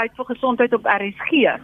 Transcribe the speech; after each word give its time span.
tyd 0.00 0.16
vir 0.16 0.30
gesondheid 0.32 0.74
op 0.76 0.86
RSG. 0.88 1.56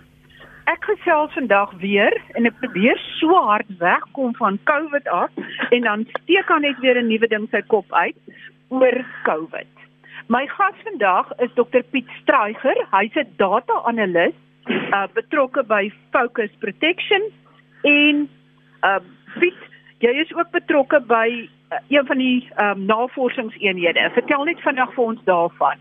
Ek 0.69 0.83
gesels 0.85 1.33
vandag 1.37 1.71
weer 1.81 2.13
en 2.37 2.49
ek 2.49 2.59
probeer 2.61 2.99
so 3.17 3.39
hard 3.49 3.69
wegkom 3.81 4.35
van 4.37 4.59
COVID 4.69 5.09
af 5.09 5.33
en 5.73 5.87
dan 5.87 6.05
steek 6.19 6.51
aan 6.53 6.67
net 6.67 6.81
weer 6.85 6.99
'n 7.01 7.09
nuwe 7.09 7.29
ding 7.33 7.47
sy 7.51 7.63
kop 7.73 7.93
uit 7.93 8.19
oor 8.69 8.97
COVID. 9.25 9.73
My 10.29 10.45
gas 10.47 10.77
vandag 10.85 11.31
is 11.39 11.55
Dr 11.55 11.83
Piet 11.91 12.09
Struyger. 12.21 12.77
Hy's 12.93 13.17
'n 13.17 13.33
data-analis 13.37 14.35
uh, 14.69 15.07
betrokke 15.15 15.63
by 15.63 15.93
Focus 16.13 16.53
Protection 16.59 17.23
en 17.83 18.29
uh 18.83 19.01
Piet, 19.41 19.61
jy 20.01 20.13
is 20.25 20.33
ook 20.35 20.51
betrokke 20.51 21.01
by 21.01 21.29
uh, 21.29 21.79
een 21.89 22.07
van 22.07 22.19
die 22.19 22.49
um, 22.57 22.85
navorsingseenhede. 22.85 24.11
Vertel 24.13 24.45
net 24.45 24.61
vandag 24.61 24.95
vir 24.95 25.05
ons 25.05 25.21
daarvan. 25.25 25.77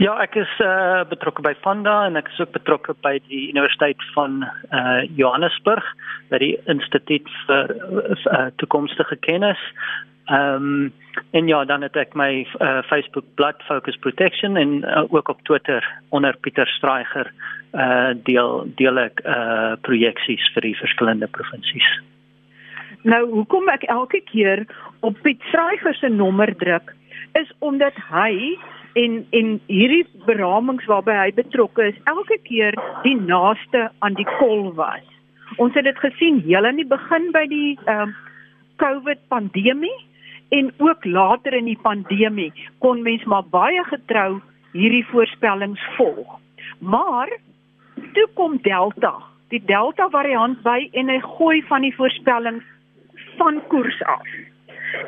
Ja, 0.00 0.14
ek 0.22 0.36
is 0.40 0.52
uh, 0.64 1.02
betrokke 1.08 1.42
by 1.44 1.52
Fanda 1.64 2.06
en 2.06 2.16
ek 2.16 2.30
is 2.32 2.40
ook 2.40 2.52
betrokke 2.54 2.94
by 3.04 3.18
die 3.28 3.48
Universiteit 3.50 4.00
van 4.14 4.44
uh, 4.72 5.02
Johannesburg 5.16 5.84
by 6.30 6.40
die 6.40 6.54
Instituut 6.72 7.28
vir 7.48 7.74
uh, 7.74 8.46
Toekomstige 8.62 9.18
Kennis. 9.26 9.60
Ehm 10.30 10.68
um, 10.70 10.92
en 11.34 11.48
ja, 11.50 11.64
dan 11.66 11.82
het 11.82 11.96
ek 11.98 12.14
my 12.14 12.46
uh, 12.62 12.82
Facebook 12.86 13.26
bladsy 13.34 13.66
Focus 13.66 13.96
Protection 13.98 14.56
en 14.56 14.84
uh, 14.86 15.02
ook 15.10 15.28
op 15.28 15.40
Twitter 15.42 15.84
onder 16.14 16.36
Pieter 16.40 16.68
Straiger 16.78 17.32
uh 17.74 18.14
deel 18.26 18.64
deel 18.78 18.98
ek 18.98 19.20
uh 19.26 19.74
projeksies 19.86 20.46
vir 20.54 20.64
die 20.66 20.76
verskillende 20.78 21.26
provinsies. 21.30 21.90
Nou, 23.02 23.20
hoekom 23.30 23.68
ek 23.70 23.86
elke 23.90 24.20
keer 24.26 24.64
op 25.06 25.18
Piet 25.22 25.42
Straiger 25.48 25.94
se 25.94 26.08
nommer 26.08 26.50
druk 26.56 26.94
is 27.38 27.50
omdat 27.58 27.94
hy 28.10 28.56
en 28.92 29.26
en 29.30 29.60
hierdie 29.66 30.06
beramings 30.26 30.86
waarby 30.90 31.14
hy 31.14 31.30
betrokke 31.36 31.90
is 31.92 32.02
elke 32.10 32.38
keer 32.48 32.76
die 33.04 33.16
naaste 33.16 33.90
aan 33.98 34.18
die 34.18 34.28
kol 34.38 34.72
was. 34.74 35.06
Ons 35.58 35.74
het 35.74 35.84
dit 35.84 35.98
gesien 35.98 36.40
heel 36.46 36.66
aan 36.66 36.80
die 36.80 36.88
begin 36.88 37.30
by 37.36 37.46
die 37.50 37.78
ehm 37.86 38.08
uh, 38.08 38.26
COVID 38.80 39.18
pandemie 39.28 39.96
en 40.56 40.70
ook 40.78 41.04
later 41.04 41.52
in 41.52 41.66
die 41.68 41.78
pandemie 41.82 42.52
kon 42.78 43.02
mens 43.02 43.24
maar 43.24 43.44
baie 43.44 43.82
getrou 43.84 44.40
hierdie 44.72 45.04
voorspellings 45.10 45.82
volg. 45.96 46.38
Maar 46.78 47.28
toe 48.14 48.28
kom 48.34 48.56
Delta, 48.62 49.12
die 49.52 49.62
Delta 49.64 50.08
variant 50.08 50.62
by 50.64 50.88
en 50.92 51.12
hy 51.12 51.18
gooi 51.36 51.60
van 51.68 51.84
die 51.84 51.94
voorspellings 51.94 52.64
van 53.36 53.60
koers 53.68 54.02
af. 54.02 54.26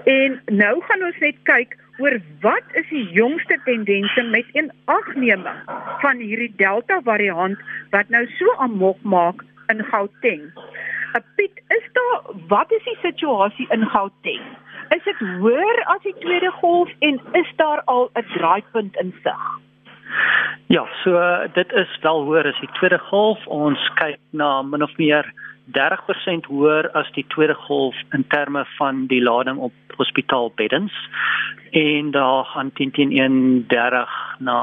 En 0.04 0.40
nou 0.46 0.74
gaan 0.88 1.06
ons 1.08 1.18
net 1.24 1.40
kyk 1.48 1.78
oor 1.98 2.20
wat 2.40 2.76
is 2.80 2.88
die 2.88 3.04
jongste 3.12 3.58
tendense 3.64 4.22
met 4.22 4.44
een 4.52 4.70
agneming 4.84 5.60
van 6.00 6.16
hierdie 6.16 6.52
Delta 6.56 7.00
variant 7.04 7.58
wat 7.90 8.08
nou 8.08 8.26
so 8.38 8.54
amok 8.58 9.02
maak 9.02 9.44
in 9.72 9.84
Gauteng. 9.84 10.48
Uh, 11.12 11.20
Piet, 11.36 11.62
is 11.68 11.88
daar 11.92 12.20
wat 12.48 12.72
is 12.72 12.84
die 12.84 12.98
situasie 13.02 13.66
in 13.70 13.86
Gauteng? 13.86 14.44
Is 14.88 15.04
dit 15.04 15.18
hoër 15.18 15.84
as 15.94 16.02
die 16.04 16.16
tweede 16.20 16.50
golf 16.60 16.90
en 16.98 17.20
is 17.32 17.52
daar 17.56 17.82
al 17.84 18.10
'n 18.14 18.26
draaipunt 18.36 18.96
in 18.96 19.14
sig? 19.22 19.42
Ja, 20.66 20.86
so 21.04 21.12
dit 21.52 21.72
is 21.72 21.98
wel 22.00 22.22
hoër 22.24 22.46
as 22.46 22.60
die 22.60 22.72
tweede 22.72 22.98
golf. 22.98 23.46
Ons 23.46 23.90
kyk 23.94 24.18
na 24.30 24.62
min 24.62 24.82
of 24.82 24.96
meer 24.96 25.32
30% 25.70 26.46
hoër 26.46 26.90
as 26.98 27.10
die 27.12 27.26
tweede 27.28 27.54
golf 27.54 27.96
in 28.12 28.26
terme 28.28 28.64
van 28.76 29.06
die 29.06 29.22
lading 29.22 29.58
op 29.58 29.72
hospitaalbeddens 29.96 30.92
en 31.70 32.10
daar 32.10 32.44
gaan 32.44 32.72
10 32.72 32.90
teen 32.90 33.64
30 33.68 34.08
na 34.38 34.58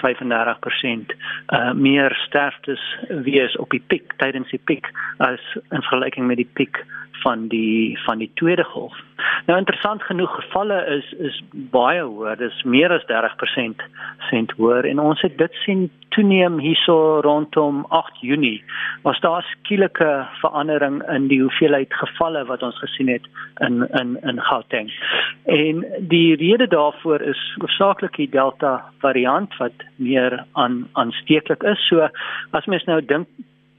35% 0.00 1.16
uh 1.48 1.72
meer 1.72 2.14
sterftes 2.26 2.96
wees 3.08 3.56
op 3.56 3.70
die 3.70 3.82
piek 3.86 4.12
tydens 4.16 4.50
die 4.50 4.62
piek 4.64 4.90
as 5.18 5.40
in 5.70 5.82
vergelyking 5.82 6.26
met 6.26 6.36
die 6.36 6.50
piek 6.52 6.84
van 7.22 7.48
die 7.48 7.98
van 8.06 8.18
die 8.18 8.30
tweede 8.34 8.64
golf. 8.64 8.96
Nou 9.46 9.58
interessant 9.58 10.02
genoeg 10.02 10.34
gevalle 10.34 10.78
is 10.96 11.12
is 11.30 11.40
baie 11.52 12.02
hoër, 12.02 12.36
dis 12.38 12.62
meer 12.64 12.92
as 12.92 13.06
30% 13.08 13.82
sent 14.30 14.52
hoër 14.58 14.88
en 14.90 15.02
ons 15.02 15.20
het 15.26 15.36
dit 15.38 15.58
sien 15.64 15.88
toeneem 16.14 16.58
hierso 16.58 17.20
rondom 17.24 17.84
8 17.88 18.20
Junie. 18.20 18.62
Was 19.02 19.20
daar 19.20 19.46
skielike 19.50 20.26
verandering 20.40 21.00
in 21.08 21.28
die 21.30 21.40
hoeveelheid 21.40 21.94
gevalle 22.02 22.44
wat 22.48 22.62
ons 22.66 22.78
gesien 22.82 23.08
het 23.08 23.26
in 23.66 23.86
in 24.00 24.16
in 24.22 24.40
Gauteng. 24.40 24.90
En 25.44 25.84
die 26.14 26.36
rede 26.36 26.66
daarvoor 26.66 27.20
is 27.20 27.40
hoofsaaklik 27.58 28.16
die 28.16 28.30
Delta 28.30 28.84
variant 28.98 29.56
wat 29.56 29.86
meer 29.96 30.44
aan 30.52 30.88
aansteeklik 30.92 31.62
is. 31.62 31.86
So 31.88 32.08
as 32.50 32.66
mens 32.66 32.84
nou 32.84 33.00
dink 33.04 33.28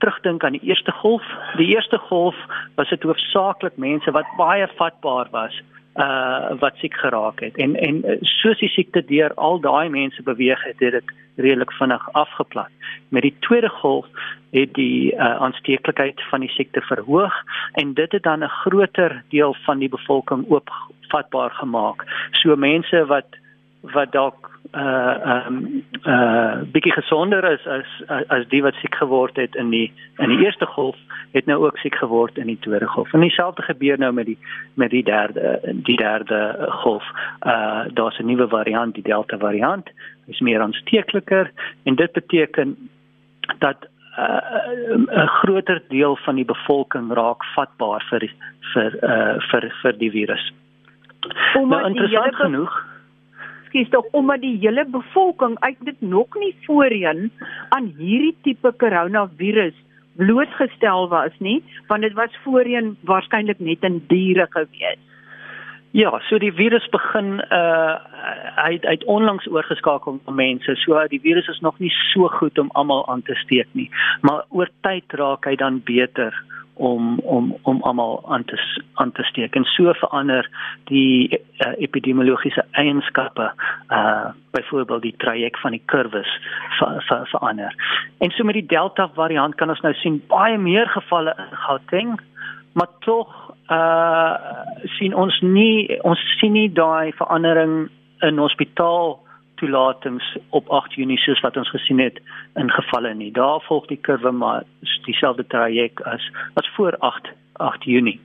terugdink 0.02 0.44
aan 0.44 0.58
die 0.58 0.68
eerste 0.70 0.92
golf, 0.92 1.26
die 1.58 1.70
eerste 1.76 1.98
golf 2.10 2.38
was 2.76 2.90
dit 2.90 3.04
hoofsaaklik 3.04 3.78
mense 3.78 4.12
wat 4.12 4.36
baie 4.38 4.68
vatbaar 4.80 5.30
was 5.32 5.62
uh 6.00 6.56
wat 6.60 6.78
siek 6.80 6.94
geraak 6.96 7.42
het 7.44 7.58
en 7.60 7.76
en 7.76 7.98
uh, 8.08 8.14
soos 8.40 8.60
die 8.64 8.70
siekte 8.72 9.02
deur 9.10 9.34
al 9.36 9.60
daai 9.60 9.90
mense 9.92 10.24
beweeg 10.24 10.64
het 10.64 10.80
het 10.80 10.92
dit 10.92 11.12
redelik 11.36 11.72
vinnig 11.72 12.06
afgeplat. 12.14 12.72
Met 13.10 13.22
die 13.22 13.36
tweede 13.40 13.70
golf 13.70 14.08
het 14.52 14.74
die 14.74 15.12
uh 15.12 15.36
aansteeklikheid 15.48 16.24
van 16.30 16.40
die 16.40 16.54
siekte 16.56 16.82
verhoog 16.82 17.36
en 17.74 17.94
dit 17.94 18.12
het 18.12 18.24
dan 18.24 18.44
'n 18.44 18.56
groter 18.64 19.24
deel 19.30 19.56
van 19.66 19.80
die 19.80 19.90
bevolking 19.90 20.46
oop 20.50 20.70
vatbaar 21.10 21.52
gemaak. 21.52 22.06
So 22.32 22.56
mense 22.56 23.06
wat 23.06 23.41
wat 23.82 24.12
dalk 24.12 24.50
uh 24.72 25.16
ehm 25.26 25.48
um, 25.48 25.84
uh 26.06 26.62
bietjie 26.72 26.94
gesonder 26.94 27.44
is 27.52 27.68
as 27.68 27.90
as 28.28 28.48
die 28.48 28.62
wat 28.64 28.76
siek 28.80 28.96
geword 28.96 29.36
het 29.36 29.56
in 29.56 29.70
die 29.70 29.92
in 30.18 30.30
die 30.30 30.46
eerste 30.46 30.66
golf 30.66 30.96
het 31.32 31.46
nou 31.46 31.58
ook 31.66 31.78
siek 31.78 31.96
geword 31.96 32.38
in 32.38 32.48
die 32.48 32.60
tweede 32.60 32.88
golf. 32.88 33.14
En 33.14 33.20
dieselfde 33.20 33.62
gebeur 33.62 34.00
nou 34.00 34.14
met 34.14 34.26
die 34.26 34.38
met 34.74 34.90
die 34.90 35.04
derde 35.04 35.60
die 35.74 35.98
derde 35.98 36.68
golf. 36.84 37.04
Uh 37.46 37.84
daar's 37.94 38.20
'n 38.20 38.26
nuwe 38.26 38.48
variant, 38.48 38.96
die 38.96 39.04
Delta 39.04 39.38
variant. 39.38 39.90
Is 40.28 40.40
meer 40.40 40.62
aansteekliker 40.62 41.52
en 41.84 41.96
dit 41.96 42.12
beteken 42.12 42.78
dat 43.60 43.78
'n 44.18 45.08
uh, 45.12 45.28
groter 45.28 45.82
deel 45.88 46.16
van 46.16 46.36
die 46.36 46.46
bevolking 46.46 47.14
raak 47.14 47.44
vatbaar 47.56 48.04
vir 48.10 48.32
vir 48.74 48.92
uh 49.04 49.36
vir 49.52 49.74
vir 49.82 49.98
die 49.98 50.12
virus. 50.12 50.54
Nou 51.54 51.86
interessant 51.86 52.36
genoeg 52.36 52.81
ekskuus 53.72 53.90
tog 53.90 54.06
omdat 54.12 54.42
die 54.42 54.58
hele 54.60 54.86
bevolking 54.86 55.58
eintlik 55.60 55.96
nog 56.00 56.28
nie 56.36 56.56
voorheen 56.66 57.32
aan 57.70 57.94
hierdie 57.98 58.36
tipe 58.44 58.72
koronavirus 58.78 59.74
blootgestel 60.16 61.08
was 61.10 61.32
nie, 61.40 61.64
want 61.88 62.02
dit 62.02 62.14
was 62.14 62.36
voorheen 62.44 62.98
waarskynlik 63.08 63.60
net 63.60 63.84
in 63.84 64.04
diere 64.08 64.48
gewees. 64.50 65.00
Ja, 65.92 66.22
so 66.30 66.38
die 66.40 66.54
virus 66.54 66.88
begin 66.92 67.42
uh 67.52 67.96
hy 68.56 68.78
hy 68.84 68.92
het 68.92 69.04
onlangs 69.06 69.48
oorgeskakel 69.48 70.20
op 70.26 70.36
mense. 70.36 70.76
So 70.76 71.00
die 71.08 71.20
virus 71.20 71.48
is 71.48 71.60
nog 71.60 71.80
nie 71.80 71.92
so 72.14 72.28
goed 72.28 72.60
om 72.60 72.70
almal 72.74 73.08
aan 73.08 73.22
te 73.22 73.36
steek 73.36 73.68
nie, 73.74 73.90
maar 74.22 74.44
oor 74.50 74.70
tyd 74.82 75.12
raak 75.14 75.46
hy 75.46 75.56
dan 75.56 75.82
beter 75.84 76.36
om 76.82 77.20
om 77.20 77.56
om 77.62 77.82
almal 77.82 78.24
aan 78.28 78.46
te 78.46 78.58
aan 78.94 79.12
te 79.12 79.24
steek 79.24 79.56
en 79.56 79.64
so 79.64 79.94
verander 79.94 80.48
die 80.90 81.30
uh, 81.30 81.74
epidemiologiese 81.78 82.66
eienskappe 82.72 83.52
uh 83.98 84.30
byvoorbeeld 84.52 85.02
die 85.02 85.16
traject 85.18 85.62
van 85.62 85.72
die 85.72 85.84
kurwes 85.86 86.28
ver, 86.80 87.04
ver, 87.08 87.28
verander. 87.28 87.76
En 88.20 88.32
so 88.32 88.44
met 88.44 88.58
die 88.58 88.66
delta 88.66 89.08
variant 89.16 89.56
kan 89.56 89.70
ons 89.70 89.80
nou 89.86 89.94
sien 89.94 90.18
baie 90.28 90.58
meer 90.58 90.90
gevalle 90.92 91.36
in 91.38 91.56
Gauteng, 91.66 92.18
maar 92.74 92.90
tog 93.06 93.30
uh 93.70 94.34
sien 94.98 95.16
ons 95.16 95.40
nie 95.42 96.02
ons 96.02 96.26
sien 96.40 96.58
nie 96.58 96.70
daai 96.74 97.14
verandering 97.22 97.90
in 98.28 98.42
hospitaal 98.42 99.20
toelatings 99.62 100.28
op 100.50 100.70
8 100.70 100.98
Junie 100.98 101.20
soos 101.22 101.42
wat 101.46 101.58
ons 101.58 101.70
gesien 101.70 102.02
het 102.02 102.18
in 102.60 102.72
gevalle 102.72 103.14
nie. 103.16 103.32
Daar 103.32 103.62
volg 103.68 103.88
die 103.92 104.00
kurwe 104.08 104.32
maar 104.32 104.64
dieselfde 105.06 105.46
traject 105.54 106.04
as 106.10 106.26
as 106.60 106.70
voor 106.76 106.98
8 107.00 107.32
8 107.54 107.84
Junie. 107.84 108.20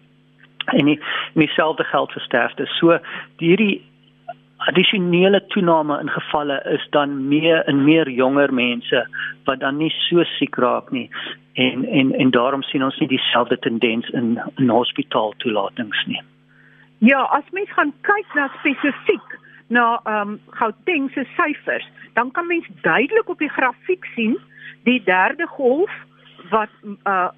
En 0.67 0.89
die, 0.91 0.99
dieselfde 1.35 1.85
geld 1.85 2.13
vir 2.13 2.23
sterftes. 2.23 2.79
So 2.81 2.99
hierdie 3.39 3.85
addisionele 4.67 5.43
toename 5.53 5.99
in 6.01 6.09
gevalle 6.11 6.61
is 6.73 6.87
dan 6.91 7.29
meer 7.29 7.69
in 7.69 7.85
meer 7.85 8.09
jonger 8.11 8.55
mense 8.55 9.07
wat 9.45 9.61
dan 9.61 9.77
nie 9.77 9.93
so 10.09 10.25
siek 10.39 10.57
raak 10.57 10.91
nie 10.91 11.11
en 11.53 11.85
en 11.85 12.13
en 12.13 12.31
daarom 12.31 12.63
sien 12.63 12.85
ons 12.85 12.99
nie 12.99 13.09
dieselfde 13.09 13.59
tendens 13.59 14.09
in 14.09 14.41
in 14.57 14.73
hospitaal 14.73 15.35
toelatings 15.45 16.07
nie. 16.07 16.23
Ja, 16.99 17.21
as 17.37 17.45
mens 17.53 17.73
gaan 17.77 17.93
kyk 18.01 18.35
na 18.35 18.49
spesifiek 18.59 19.39
na 19.69 20.01
ehm 20.05 20.29
um, 20.29 20.41
Gauteng 20.51 21.11
se 21.11 21.25
syfers, 21.37 21.89
dan 22.15 22.31
kan 22.31 22.47
mens 22.47 22.67
duidelik 22.81 23.29
op 23.29 23.39
die 23.39 23.51
grafiek 23.51 24.05
sien 24.15 24.39
die 24.85 25.03
derde 25.05 25.47
golf 25.47 25.91
wat 26.51 26.71
uh 27.05 27.29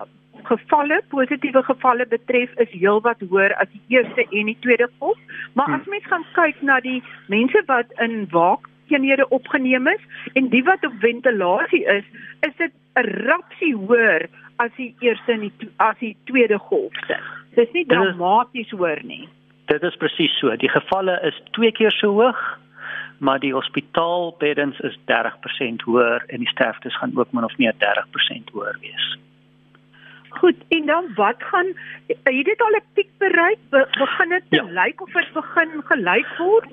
gevalle, 0.43 1.03
positiewe 1.09 1.63
gevalle 1.63 2.07
betref 2.07 2.53
is 2.63 2.71
heelwat 2.71 3.21
hoër 3.31 3.55
as 3.63 3.71
die 3.73 3.83
eerste 3.99 4.25
en 4.31 4.51
die 4.51 4.57
tweede 4.61 4.89
golf. 4.99 5.19
Maar 5.53 5.73
as 5.79 5.87
mens 5.91 6.07
gaan 6.07 6.27
kyk 6.37 6.61
na 6.63 6.81
die 6.81 7.03
mense 7.27 7.63
wat 7.67 7.93
in 8.05 8.27
waak 8.31 8.69
eenhede 8.89 9.29
opgeneem 9.29 9.87
is 9.87 10.05
en 10.33 10.49
die 10.55 10.63
wat 10.65 10.85
op 10.87 10.95
ventilasie 11.01 11.85
is, 11.85 12.05
is 12.47 12.55
dit 12.57 12.73
'n 12.97 13.09
rapsie 13.29 13.75
hoër 13.75 14.29
as 14.57 14.71
die 14.77 14.95
eerste 15.01 15.33
en 15.33 15.41
die 15.41 15.71
as 15.77 15.99
die 15.99 16.17
tweede 16.25 16.59
golf 16.59 16.95
sit. 17.07 17.27
Dis 17.55 17.73
nie 17.73 17.87
dramaties 17.87 18.71
hoër 18.71 19.03
nie. 19.05 19.29
Dit 19.69 19.83
is 19.83 19.97
presies 20.01 20.33
so. 20.41 20.57
Die 20.57 20.71
gevalle 20.73 21.19
is 21.29 21.37
twee 21.57 21.73
keer 21.77 21.93
so 21.93 22.15
hoog, 22.17 22.41
maar 23.19 23.41
die 23.43 23.53
hospitaalbeddens 23.53 24.79
is 24.89 24.97
30% 25.11 25.85
hoër 25.85 26.25
en 26.27 26.45
die 26.45 26.49
sterftes 26.49 26.97
gaan 26.97 27.13
ook 27.19 27.33
min 27.37 27.45
of 27.45 27.57
meer 27.61 27.75
30% 27.85 28.53
hoër 28.53 28.79
wees. 28.81 29.09
Goed, 30.41 30.57
en 30.69 30.87
dan 30.87 31.05
wat 31.15 31.43
gaan 31.51 31.67
het 32.07 32.45
dit 32.51 32.61
al 32.63 32.77
'n 32.81 32.85
piek 32.95 33.11
bereik? 33.19 33.59
Be, 33.71 33.87
begin 33.99 34.29
dit 34.29 34.45
ja. 34.49 34.65
lyk 34.65 35.01
of 35.01 35.13
dit 35.13 35.33
begin 35.33 35.83
gelyk 35.85 36.29
word? 36.39 36.73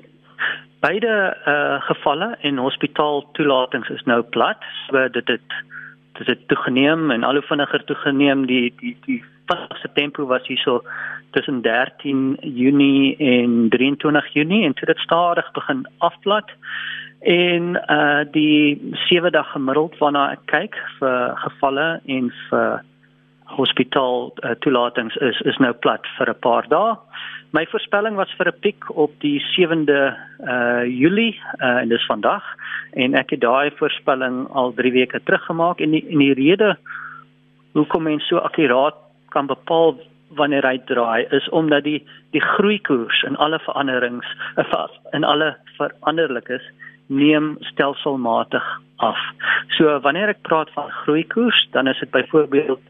Beide 0.80 1.36
uh 1.46 1.80
gevalle 1.80 2.36
en 2.40 2.56
hospitaal 2.56 3.30
toelatings 3.32 3.88
is 3.88 4.02
nou 4.02 4.22
plat. 4.22 4.62
So 4.86 5.08
dit 5.08 5.28
het 5.28 5.50
dit 6.12 6.26
het 6.26 6.48
toegeneem 6.48 7.10
en 7.10 7.22
al 7.22 7.32
hoe 7.32 7.42
vinniger 7.42 7.84
toegeneem 7.84 8.46
die 8.46 8.74
die 8.76 8.96
die 9.04 9.24
vinnigste 9.46 9.90
tempo 9.94 10.26
was 10.26 10.46
hierso 10.46 10.82
tussen 11.30 11.62
13 11.62 12.36
Junie 12.40 13.16
en 13.16 13.68
23 13.70 14.32
Junie 14.32 14.64
en 14.64 14.72
dit 14.72 14.88
het 14.88 14.98
stadig 14.98 15.52
begin 15.52 15.86
afplat 15.98 16.50
en 17.20 17.76
uh 17.90 18.24
die 18.32 18.92
7 19.08 19.32
dag 19.32 19.50
gemiddeld 19.52 19.98
waarna 19.98 20.30
ek 20.32 20.44
kyk 20.46 20.76
vir 20.98 21.36
gevalle 21.44 21.88
en 22.06 22.30
vir 22.50 22.84
hospitaal 23.56 24.32
uh, 24.42 24.54
toelatings 24.60 25.16
is 25.16 25.40
is 25.40 25.58
nou 25.62 25.72
plat 25.72 26.06
vir 26.18 26.30
'n 26.30 26.40
paar 26.40 26.68
dae. 26.68 26.96
My 27.52 27.66
voorspelling 27.66 28.16
was 28.16 28.32
vir 28.38 28.48
'n 28.48 28.60
piek 28.60 28.84
op 28.90 29.12
die 29.20 29.40
7de 29.40 30.14
uh 30.46 30.84
Julie 30.84 31.40
uh, 31.60 31.82
en 31.82 31.88
dis 31.88 32.06
vandag 32.06 32.44
en 32.92 33.14
ek 33.14 33.30
het 33.30 33.40
daai 33.40 33.70
voorspelling 33.70 34.46
al 34.50 34.72
3 34.74 34.92
weke 34.92 35.20
terug 35.24 35.44
gemaak 35.44 35.80
en 35.80 35.90
die 35.90 36.04
en 36.10 36.18
die 36.18 36.34
rede 36.34 36.76
hoekom 37.72 38.02
mens 38.02 38.26
so 38.26 38.38
akkuraat 38.38 39.05
kan 39.36 39.50
bepaal 39.52 39.94
wanneer 40.40 40.66
hy 40.66 40.78
draai 40.88 41.28
is 41.38 41.46
omdat 41.60 41.84
die 41.84 42.00
die 42.34 42.42
groeikoers 42.42 43.22
in 43.28 43.36
alle 43.36 43.60
veranderings 43.68 44.26
in 45.12 45.24
alle 45.24 45.54
veranderlikes 45.76 46.64
neem 47.06 47.56
stelselmatig 47.60 48.64
af. 48.96 49.18
So 49.76 50.00
wanneer 50.02 50.32
ek 50.34 50.42
praat 50.48 50.72
van 50.74 50.90
groeikoers, 51.04 51.68
dan 51.76 51.86
is 51.86 51.98
dit 52.02 52.10
byvoorbeeld 52.10 52.82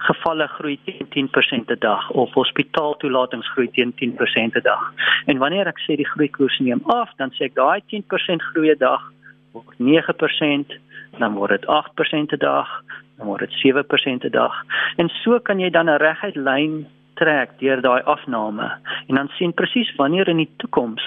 gevalle 0.00 0.46
groei 0.56 0.78
teen 0.84 1.30
10% 1.30 1.66
per 1.68 1.78
dag 1.78 2.10
of 2.10 2.32
hospitaaltoelatings 2.34 3.48
groei 3.52 3.68
teen 3.76 3.92
10% 4.00 4.52
per 4.56 4.64
dag. 4.64 4.84
En 5.26 5.38
wanneer 5.38 5.68
ek 5.68 5.82
sê 5.84 5.96
die 6.00 6.08
groeikoers 6.08 6.58
neem 6.64 6.80
af, 6.94 7.12
dan 7.20 7.34
sê 7.36 7.50
ek 7.50 7.58
daai 7.58 7.84
10% 7.92 8.46
groei 8.52 8.74
dag 8.80 9.04
word 9.52 9.76
9%, 9.78 10.78
dan 11.18 11.34
word 11.34 11.50
dit 11.50 11.66
8% 11.66 12.26
per 12.26 12.38
dag, 12.38 12.68
dan 13.16 13.26
word 13.26 13.40
dit 13.40 13.74
7% 13.74 14.20
per 14.20 14.30
dag. 14.30 14.64
En 14.96 15.08
so 15.08 15.38
kan 15.40 15.58
jy 15.58 15.70
dan 15.70 15.90
'n 15.90 15.98
reguit 15.98 16.36
lyn 16.36 16.86
trek 17.20 17.58
deur 17.60 17.80
daai 17.84 18.02
afname 18.02 18.70
en 19.06 19.14
dan 19.14 19.28
sien 19.36 19.52
presies 19.54 19.92
wanneer 19.96 20.28
in 20.28 20.36
die 20.36 20.50
toekoms 20.62 21.04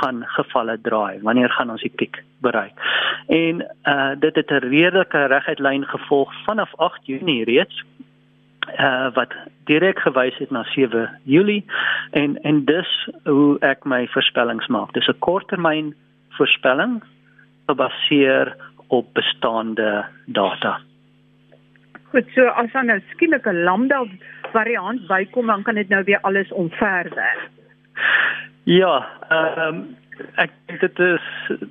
gaan 0.00 0.22
gevalle 0.36 0.78
draai, 0.80 1.20
wanneer 1.26 1.52
gaan 1.56 1.70
ons 1.70 1.84
die 1.84 1.92
piek 2.02 2.22
bereik. 2.44 2.76
En 3.28 3.64
uh 3.92 4.12
dit 4.18 4.34
het 4.34 4.50
'n 4.50 4.64
redelike 4.68 5.26
reguit 5.34 5.58
lyn 5.58 5.84
gevolg 5.84 6.32
vanaf 6.44 6.74
8 6.76 7.06
Junie 7.06 7.44
reeds 7.44 7.84
uh 8.78 9.12
wat 9.14 9.34
direk 9.64 9.98
gewys 9.98 10.36
het 10.38 10.50
na 10.50 10.64
7 10.64 11.08
Julie 11.24 11.64
en 12.10 12.42
en 12.42 12.64
dus 12.64 13.08
hoe 13.24 13.58
ek 13.60 13.84
my 13.84 14.06
voorspellings 14.08 14.66
maak. 14.66 14.92
Dis 14.92 15.08
'n 15.08 15.18
korttermyn 15.18 15.94
voorspelling 16.28 17.02
gebaseer 17.66 18.56
op 18.90 19.14
bestaande 19.14 20.04
data. 20.26 20.80
Goed, 22.10 22.26
so 22.34 22.46
as 22.58 22.72
dan 22.72 22.86
nou 22.86 23.00
skielik 23.10 23.46
'n 23.46 23.62
lambda 23.62 24.04
variant 24.52 25.06
bykom, 25.06 25.46
dan 25.46 25.62
kan 25.62 25.74
dit 25.74 25.88
nou 25.88 26.04
weer 26.04 26.20
alles 26.20 26.52
omverwerk. 26.52 27.48
Ja, 28.64 29.08
ehm 29.28 29.74
um, 29.74 29.96
ek 30.36 30.50
dink 30.66 30.80
dit 30.80 30.98
is 30.98 31.26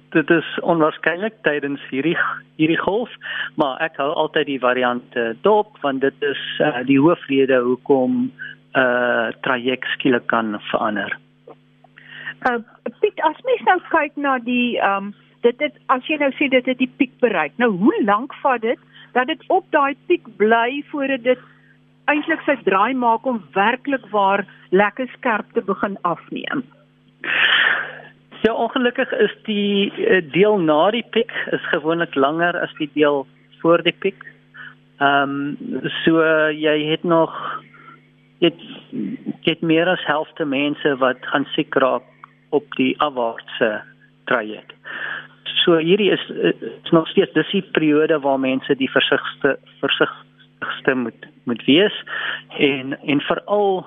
dit 0.10 0.30
is 0.30 0.60
onwaarskynlik 0.62 1.34
tydens 1.46 1.82
hierdie 1.90 2.18
hierdie 2.56 2.80
golf, 2.80 3.12
maar 3.56 3.78
ek 3.86 4.00
hou 4.02 4.10
altyd 4.14 4.46
die 4.46 4.60
variante 4.60 5.36
dop 5.42 5.78
want 5.82 6.02
dit 6.02 6.26
is 6.26 6.44
uh, 6.60 6.82
die 6.86 7.00
hoofrede 7.00 7.60
hoekom 7.62 8.12
'n 8.20 8.32
uh, 8.74 8.82
eh, 8.82 9.34
traject 9.42 9.88
skielik 9.98 10.28
kan 10.28 10.60
verander. 10.72 11.18
Uh 12.50 12.60
Piet, 13.00 13.22
as 13.22 13.42
mens 13.46 13.62
nou 13.66 13.80
kyk 13.90 14.16
na 14.16 14.40
die 14.40 14.80
ehm 14.80 15.12
um, 15.12 15.16
dit 15.42 15.58
dit 15.60 15.76
as 15.88 16.08
jy 16.08 16.18
nou 16.22 16.32
sê 16.38 16.50
dit 16.52 16.66
het 16.66 16.78
die 16.78 16.92
piek 16.98 17.14
bereik. 17.24 17.56
Nou 17.58 17.72
hoe 17.78 17.96
lank 18.04 18.34
vat 18.44 18.62
dit 18.62 18.80
dat 19.14 19.28
dit 19.28 19.44
op 19.48 19.66
daai 19.74 19.96
piek 20.08 20.28
bly 20.38 20.84
voordat 20.92 21.24
dit 21.24 21.48
eintlik 22.10 22.42
sy 22.46 22.56
draai 22.66 22.94
maak 22.98 23.26
om 23.30 23.42
werklik 23.54 24.06
waar 24.14 24.46
lekker 24.70 25.10
skerp 25.18 25.54
te 25.54 25.62
begin 25.66 25.98
afneem? 26.02 26.64
Ja, 28.42 28.54
ongelukkig 28.54 29.12
is 29.12 29.34
die 29.44 29.92
uh, 29.92 30.22
deel 30.32 30.60
na 30.64 30.92
die 30.96 31.06
piek 31.12 31.32
is 31.52 31.66
gewoonlik 31.74 32.16
langer 32.16 32.56
as 32.62 32.74
die 32.80 32.90
deel 32.94 33.26
voor 33.62 33.84
die 33.84 33.96
piek. 34.06 34.24
Ehm 35.00 35.36
um, 35.56 35.90
so 36.04 36.24
jy 36.52 36.78
het 36.92 37.04
nog 37.04 37.36
dit 38.40 38.56
dit 39.44 39.62
meer 39.62 39.88
as 39.88 40.06
helfte 40.08 40.46
mense 40.46 40.96
wat 41.04 41.24
gaan 41.32 41.48
siek 41.56 41.76
raak 41.76 42.04
op 42.56 42.66
die 42.80 42.94
afwaartse 43.04 43.82
traject. 44.26 44.74
So 45.70 45.78
hierdie 45.78 46.10
is, 46.10 46.22
is 46.82 46.90
nog 46.92 47.08
steeds 47.08 47.34
dis 47.34 47.50
die 47.54 47.62
periode 47.62 48.18
waar 48.24 48.40
mense 48.42 48.74
die 48.76 48.90
versigtigste 48.90 49.52
versigtigste 49.84 50.96
moet 50.98 51.28
moet 51.46 51.62
wees 51.68 51.94
en 52.58 52.96
en 52.98 53.22
veral 53.28 53.86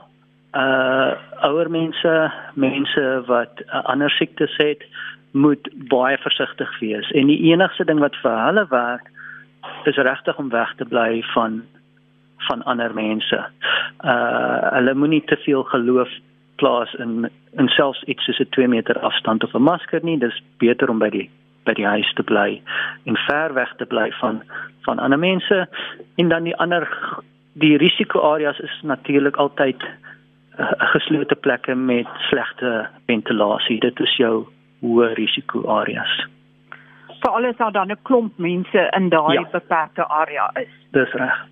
uh 0.54 1.10
ouer 1.48 1.70
mense, 1.70 2.12
mense 2.54 3.02
wat 3.26 3.64
uh, 3.64 3.82
ander 3.90 4.10
siektes 4.14 4.54
het, 4.62 4.86
moet 5.32 5.68
baie 5.90 6.18
versigtig 6.22 6.78
wees. 6.78 7.10
En 7.18 7.26
die 7.26 7.40
enigste 7.50 7.88
ding 7.88 7.98
wat 7.98 8.14
vir 8.22 8.38
hulle 8.44 8.66
werk 8.70 9.10
is 9.90 9.98
regtig 9.98 10.38
om 10.38 10.54
weg 10.54 10.70
te 10.78 10.86
bly 10.86 11.24
van 11.34 11.64
van 12.46 12.62
ander 12.62 12.94
mense. 12.94 13.42
Uh 14.06 14.70
hulle 14.78 14.94
moenie 14.94 15.24
te 15.26 15.42
veel 15.48 15.66
geloof 15.74 16.18
plaas 16.62 16.94
in 16.94 17.30
in 17.58 17.68
selfs 17.74 18.06
iets 18.06 18.30
soos 18.30 18.38
'n 18.46 18.54
2 18.54 18.68
meter 18.68 18.98
afstand 18.98 19.44
of 19.44 19.54
'n 19.54 19.70
masker 19.72 20.04
nie. 20.04 20.18
Dis 20.18 20.42
beter 20.58 20.90
om 20.90 20.98
by 20.98 21.10
die 21.10 21.30
by 21.64 21.74
die 21.78 21.86
huis 21.86 22.12
te 22.18 22.22
bly 22.22 22.62
en 23.04 23.18
ver 23.26 23.54
weg 23.54 23.74
te 23.76 23.86
bly 23.86 24.10
van 24.20 24.42
van 24.82 24.98
ander 24.98 25.18
mense. 25.18 25.68
En 26.16 26.28
dan 26.28 26.42
die 26.42 26.56
ander 26.56 26.88
die 27.52 27.76
risikoareas 27.76 28.58
is 28.58 28.80
natuurlik 28.82 29.36
altyd 29.36 29.82
uh, 30.58 30.72
geslote 30.94 31.34
plekke 31.34 31.74
met 31.74 32.08
slegte 32.28 32.88
ventilasie. 33.06 33.80
Dit 33.80 34.00
is 34.00 34.16
jou 34.16 34.46
hoë 34.82 35.12
risiko 35.14 35.66
areas. 35.70 36.12
Vir 37.22 37.30
alles 37.30 37.56
daar 37.56 37.72
dan 37.72 37.90
'n 37.90 38.02
klomp 38.02 38.38
mense 38.38 38.88
in 38.96 39.08
daai 39.08 39.38
ja. 39.38 39.48
beperkte 39.52 40.04
area 40.08 40.50
is. 40.54 40.72
Dis 40.90 41.12
reg. 41.12 41.46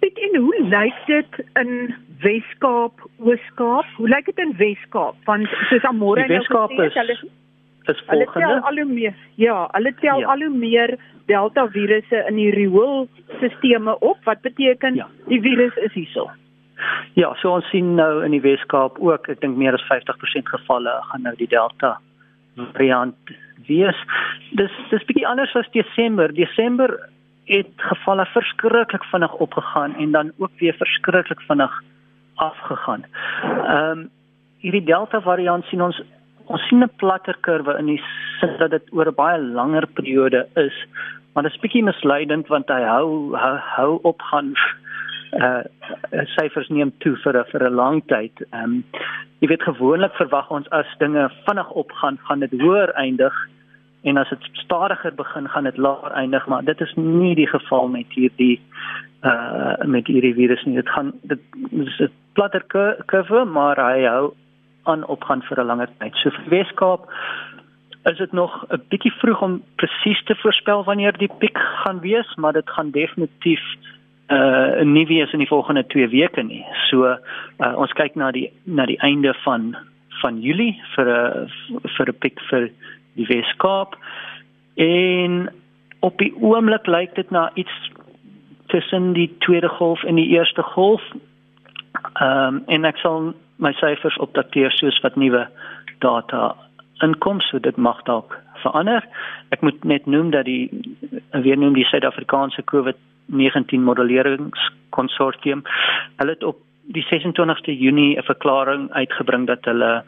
Dit 0.00 0.18
en 0.18 0.40
hoe 0.40 0.62
lyk 0.68 0.96
dit 1.06 1.44
in 1.52 1.94
Weskaap, 2.20 3.00
Ooskaap? 3.18 3.86
Hoe 3.96 4.08
lyk 4.08 4.24
dit 4.24 4.38
in 4.38 4.54
Weskaap? 4.56 5.14
Want 5.24 5.48
soos 5.68 5.82
môre 5.92 6.26
nou 6.26 6.38
Weskaap 6.38 6.70
is 6.70 6.94
hulle 6.94 7.18
is 7.88 8.02
volgende. 8.06 8.32
Hulle 8.32 8.60
tel 8.60 8.68
al 8.68 8.82
hoe 8.82 8.92
meer. 8.92 9.14
Ja, 9.34 9.68
hulle 9.72 9.94
tel 10.00 10.18
ja. 10.18 10.26
al 10.26 10.44
hoe 10.44 10.56
meer 10.56 10.98
Delta 11.26 11.68
virusse 11.68 12.24
in 12.28 12.36
die 12.36 12.50
rioolstelsels 12.50 13.98
op. 13.98 14.18
Wat 14.24 14.40
beteken 14.40 14.94
ja. 14.94 15.08
die 15.26 15.40
virus 15.40 15.76
is 15.76 15.92
hierso? 15.92 16.30
Ja, 17.14 17.34
so 17.34 17.52
ons 17.52 17.68
sien 17.70 17.94
nou 17.94 18.24
in 18.24 18.32
die 18.32 18.42
Weskaap 18.42 18.98
ook, 19.02 19.28
ek 19.28 19.42
dink 19.42 19.58
meer 19.60 19.76
as 19.76 19.84
50% 19.88 20.48
gevalle 20.48 20.94
gaan 21.10 21.26
nou 21.26 21.34
die 21.36 21.48
Delta 21.50 21.98
variant 22.72 23.34
wees. 23.68 23.96
Dis 24.58 24.72
dis 24.90 25.04
bietjie 25.08 25.26
anders 25.28 25.52
as 25.58 25.68
Desember. 25.76 26.32
Desember 26.34 26.96
het 27.50 27.70
gevalle 27.90 28.26
verskriklik 28.30 29.04
vinnig 29.10 29.34
opgegaan 29.44 29.96
en 29.96 30.12
dan 30.16 30.32
ook 30.38 30.52
weer 30.62 30.76
verskriklik 30.78 31.42
vinnig 31.48 31.82
afgegaan. 32.34 33.04
Ehm 33.44 33.98
um, 33.98 34.08
hierdie 34.60 34.84
Delta 34.84 35.22
variant 35.24 35.64
sien 35.64 35.82
ons 35.82 36.02
ons 36.46 36.68
sien 36.68 36.82
'n 36.82 36.96
platter 36.96 37.36
kurwe 37.40 37.78
in 37.78 37.86
die 37.86 38.02
sin 38.40 38.56
dat 38.58 38.70
dit 38.70 38.92
oor 38.92 39.08
'n 39.08 39.14
baie 39.14 39.38
langer 39.38 39.86
periode 39.86 40.46
is. 40.56 40.76
Maar 41.32 41.42
dit 41.42 41.52
is 41.52 41.60
bietjie 41.60 41.84
misleidend 41.84 42.48
want 42.48 42.68
hy 42.68 42.82
hou 42.82 43.36
hou, 43.36 43.56
hou 43.76 43.98
op 44.02 44.22
gaan 44.22 44.54
uh 45.32 45.62
syfers 46.34 46.68
neem 46.68 46.92
toe 46.98 47.16
vir 47.16 47.38
'n 47.38 47.44
vir 47.52 47.62
'n 47.68 47.74
lang 47.74 48.02
tyd. 48.06 48.32
Ehm 48.52 48.64
um, 48.64 48.84
jy 49.40 49.48
weet 49.48 49.62
gewoonlik 49.62 50.12
verwag 50.14 50.50
ons 50.50 50.68
as 50.70 50.86
dinge 50.98 51.30
vinnig 51.46 51.70
opgaan, 51.70 52.18
gaan 52.26 52.40
dit 52.40 52.60
hoër 52.60 52.90
eindig 52.94 53.34
en 54.02 54.16
as 54.16 54.28
dit 54.28 54.48
stadiger 54.52 55.14
begin, 55.14 55.48
gaan 55.48 55.64
dit 55.64 55.76
laer 55.76 56.12
eindig, 56.12 56.46
maar 56.46 56.64
dit 56.64 56.80
is 56.80 56.94
nie 56.96 57.34
die 57.34 57.46
geval 57.46 57.88
met 57.88 58.06
hierdie 58.08 58.60
uh 59.22 59.76
met 59.84 60.06
hierdie 60.06 60.34
virus 60.34 60.64
nie. 60.64 60.74
Dit 60.74 60.88
gaan 60.88 61.12
dit 61.22 61.40
is 61.70 62.00
'n 62.00 62.10
platter 62.32 62.64
kurwe, 63.06 63.44
maar 63.44 63.76
hy 63.76 64.04
hou 64.04 64.34
aan 64.84 65.06
opgaan 65.06 65.42
vir 65.42 65.60
'n 65.60 65.66
langer 65.66 65.88
tyd. 65.98 66.14
So 66.14 66.30
vir 66.30 66.50
Weskaap 66.50 67.08
is 68.04 68.16
dit 68.16 68.32
nog 68.32 68.64
'n 68.68 68.82
bietjie 68.88 69.12
vroeg 69.12 69.42
om 69.42 69.62
presies 69.76 70.22
te 70.24 70.34
voorspel 70.34 70.84
wanneer 70.84 71.18
die 71.18 71.32
piek 71.38 71.58
gaan 71.58 72.00
wees, 72.00 72.34
maar 72.36 72.52
dit 72.52 72.70
gaan 72.70 72.90
definitief 72.90 73.62
uh 74.28 74.80
nie 74.82 75.06
wees 75.06 75.32
in 75.32 75.38
die 75.38 75.48
volgende 75.48 75.86
2 75.86 76.08
weke 76.08 76.42
nie. 76.42 76.64
So 76.88 77.04
uh, 77.06 77.16
ons 77.76 77.92
kyk 77.92 78.14
na 78.14 78.30
die 78.30 78.50
na 78.64 78.86
die 78.86 78.98
einde 78.98 79.34
van 79.44 79.76
van 80.22 80.40
Julie 80.40 80.80
vir 80.94 81.06
'n 81.06 81.48
vir 81.96 82.08
'n 82.08 82.18
piek 82.18 82.40
vir 82.50 82.70
die 83.16 83.26
Weskaap. 83.26 83.96
En 84.76 85.50
op 86.00 86.18
die 86.18 86.32
oomblik 86.40 86.86
lyk 86.86 87.14
dit 87.14 87.30
na 87.30 87.50
iets 87.54 87.90
tussen 88.66 89.12
die 89.12 89.36
tweede 89.38 89.68
golf 89.68 90.02
en 90.02 90.14
die 90.14 90.28
eerste 90.28 90.62
golf. 90.62 91.02
Ehm 92.14 92.54
um, 92.54 92.62
en 92.66 92.84
ek 92.84 92.96
sal 92.96 93.34
my 93.60 93.72
syfers 93.72 94.16
opdateer 94.24 94.72
soos 94.72 95.00
wat 95.04 95.16
nuwe 95.16 95.46
data 96.00 96.54
inkom, 97.04 97.40
so 97.40 97.58
dit 97.58 97.76
mag 97.76 98.02
dalk 98.08 98.36
verander. 98.62 99.04
Ek 99.54 99.62
moet 99.64 99.84
net 99.84 100.06
noem 100.06 100.32
dat 100.34 100.44
die 100.48 100.68
weer 101.44 101.58
noem 101.58 101.76
die 101.76 101.86
Suid-Afrikaanse 101.88 102.64
COVID-19 102.72 103.86
modelleringskonsortium 103.86 105.64
hulle 106.20 106.36
het 106.36 106.44
op 106.44 106.60
die 106.90 107.04
26ste 107.06 107.72
Junie 107.76 108.18
'n 108.18 108.26
verklaring 108.26 108.90
uitgebring 108.92 109.46
dat 109.46 109.64
hulle 109.64 110.02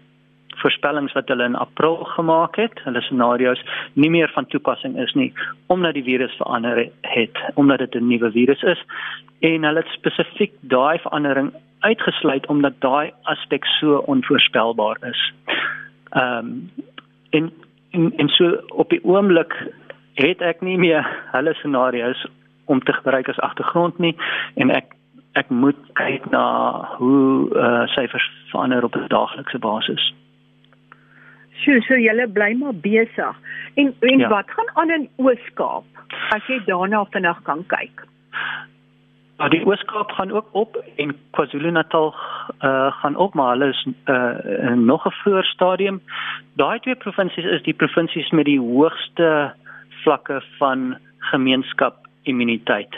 voorspellings 0.61 1.13
wat 1.13 1.29
hulle 1.29 1.45
in 1.45 1.57
April 1.57 1.97
gemaak 2.05 2.57
het, 2.57 2.81
hulle 2.85 3.01
scenario's 3.01 3.63
nie 3.95 4.11
meer 4.11 4.31
van 4.35 4.47
toepassing 4.47 4.99
is 4.99 5.15
nie 5.15 5.33
omdat 5.67 5.95
die 5.95 6.05
virus 6.05 6.35
verander 6.37 6.89
het, 7.01 7.37
omdat 7.55 7.79
dit 7.79 7.95
'n 7.95 8.09
nuwe 8.09 8.31
virus 8.31 8.63
is 8.63 8.85
en 9.41 9.65
hulle 9.65 9.81
het 9.81 9.97
spesifiek 9.97 10.53
daai 10.61 10.99
verandering 10.99 11.53
uitgesluit 11.83 12.47
omdat 12.47 12.81
daai 12.81 13.13
aspek 13.23 13.65
so 13.79 14.03
onvoorspelbaar 14.15 14.97
is. 15.11 15.33
Ehm 16.11 16.39
um, 16.39 16.71
en, 17.31 17.53
en 17.91 18.13
en 18.17 18.29
so 18.29 18.51
op 18.69 18.91
die 18.91 19.05
oomblik 19.05 19.55
het 20.15 20.43
ek 20.45 20.61
nie 20.61 20.79
meer 20.79 21.07
hulle 21.33 21.55
scenario's 21.55 22.27
om 22.65 22.81
te 22.81 22.93
gebruik 22.93 23.29
as 23.29 23.41
agtergrond 23.41 23.99
nie 23.99 24.17
en 24.55 24.71
ek 24.71 24.93
ek 25.41 25.49
moet 25.49 25.79
kyk 25.97 26.27
na 26.31 26.45
hoe 26.99 27.49
uh, 27.57 27.87
syfers 27.95 28.27
verander 28.51 28.85
op 28.85 28.97
'n 28.97 29.09
daaglikse 29.09 29.59
basis. 29.59 30.13
Sjoe, 31.63 31.81
so 31.87 31.97
julle 31.97 32.29
bly 32.29 32.53
maar 32.59 32.75
besig. 32.75 33.37
En 33.75 33.95
en 34.01 34.19
ja. 34.19 34.29
wat 34.29 34.51
gaan 34.51 34.71
aan 34.75 34.91
in 34.91 35.09
Oos-Kaap? 35.17 35.85
As 36.37 36.47
jy 36.47 36.61
daarna 36.67 37.05
vinnig 37.05 37.43
kan 37.43 37.65
kyk. 37.67 38.05
Ja, 39.39 39.49
die 39.49 39.65
Oos-Kaap 39.67 40.11
gaan 40.13 40.31
ook 40.31 40.49
op 40.53 40.77
en 40.97 41.15
KwaZulu-Natal 41.31 42.15
uh, 42.15 42.93
gaan 42.93 43.17
op, 43.17 43.35
maar 43.35 43.51
hulle 43.51 43.69
is 43.69 43.87
uh, 44.05 44.75
nog 44.75 45.07
'n 45.07 45.15
vroeë 45.23 45.43
stadium. 45.43 46.03
Daai 46.55 46.79
twee 46.81 46.95
provinsies 46.95 47.45
is 47.45 47.63
die 47.63 47.75
provinsies 47.75 48.31
met 48.31 48.45
die 48.45 48.61
hoogste 48.61 49.55
vlakke 50.03 50.43
van 50.59 50.99
gemeenskap 51.19 51.97
immuniteit. 52.23 52.95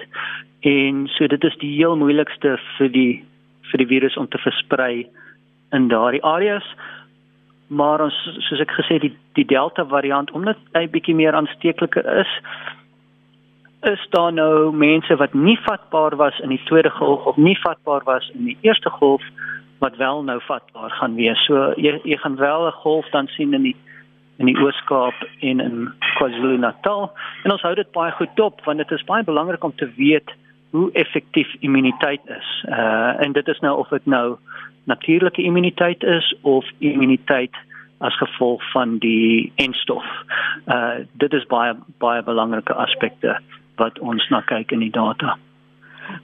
En 0.60 1.06
so 1.08 1.26
dit 1.26 1.44
is 1.44 1.56
die 1.56 1.76
heel 1.76 1.96
moeilikste 1.96 2.58
vir 2.76 2.88
die 2.88 3.24
vir 3.70 3.78
die 3.78 3.86
virus 3.86 4.16
om 4.16 4.28
te 4.28 4.38
versprei 4.38 5.06
in 5.70 5.88
daardie 5.88 6.22
areas 6.22 6.74
maar 7.66 8.02
ons 8.04 8.16
soos 8.46 8.60
ek 8.60 8.72
gesê 8.76 8.98
die 9.02 9.12
die 9.38 9.46
delta 9.50 9.84
variant 9.90 10.30
omdat 10.36 10.58
hy 10.76 10.86
bietjie 10.90 11.16
meer 11.16 11.34
aansteekliker 11.34 12.06
is 12.20 12.30
is 13.84 14.06
daar 14.10 14.32
nou 14.32 14.72
mense 14.76 15.16
wat 15.16 15.32
nie 15.34 15.58
vatbaar 15.62 16.16
was 16.16 16.38
in 16.40 16.48
die 16.48 16.62
tweede 16.64 16.90
golf 16.90 17.24
of 17.24 17.36
nie 17.36 17.58
vatbaar 17.60 18.04
was 18.04 18.30
in 18.34 18.44
die 18.44 18.56
eerste 18.60 18.90
golf 18.90 19.22
wat 19.78 19.96
wel 19.96 20.22
nou 20.22 20.40
vatbaar 20.42 20.90
gaan 20.90 21.14
wees. 21.14 21.44
So 21.44 21.72
jy 21.76 21.98
jy 22.02 22.16
gaan 22.16 22.36
wel 22.36 22.66
'n 22.66 22.78
golf 22.84 23.10
dan 23.10 23.26
sien 23.26 23.54
in 23.54 23.62
die 23.62 23.76
in 24.38 24.46
die 24.46 24.56
Oos-Kaap 24.58 25.14
en 25.40 25.60
in 25.60 25.92
KwaZulu-Natal. 26.16 27.12
En 27.44 27.52
ons 27.52 27.62
hou 27.62 27.74
dit 27.74 27.92
baie 27.92 28.12
goed 28.12 28.32
dop 28.34 28.64
want 28.64 28.78
dit 28.78 28.90
is 28.90 29.04
baie 29.04 29.24
belangrik 29.24 29.64
om 29.64 29.74
te 29.76 29.90
weet 29.96 30.32
hoe 30.70 30.90
effektief 30.92 31.54
immuniteit 31.60 32.20
is. 32.26 32.64
Uh 32.68 33.24
en 33.24 33.32
dit 33.32 33.48
is 33.48 33.60
nou 33.60 33.78
of 33.78 33.88
dit 33.88 34.06
nou 34.06 34.36
natuurlike 34.84 35.42
immuniteit 35.42 36.02
is 36.02 36.34
of 36.42 36.64
immuniteit 36.78 37.54
as 37.98 38.16
gevolg 38.16 38.70
van 38.72 38.98
die 38.98 39.52
enstof. 39.56 40.04
Uh 40.66 41.04
dit 41.12 41.32
is 41.32 41.46
baie 41.46 41.74
baie 41.98 42.22
belangrike 42.22 42.74
aspekte 42.74 43.40
wat 43.76 43.98
ons 43.98 44.28
na 44.30 44.40
kyk 44.40 44.72
in 44.72 44.84
die 44.84 44.94
data. 44.94 45.36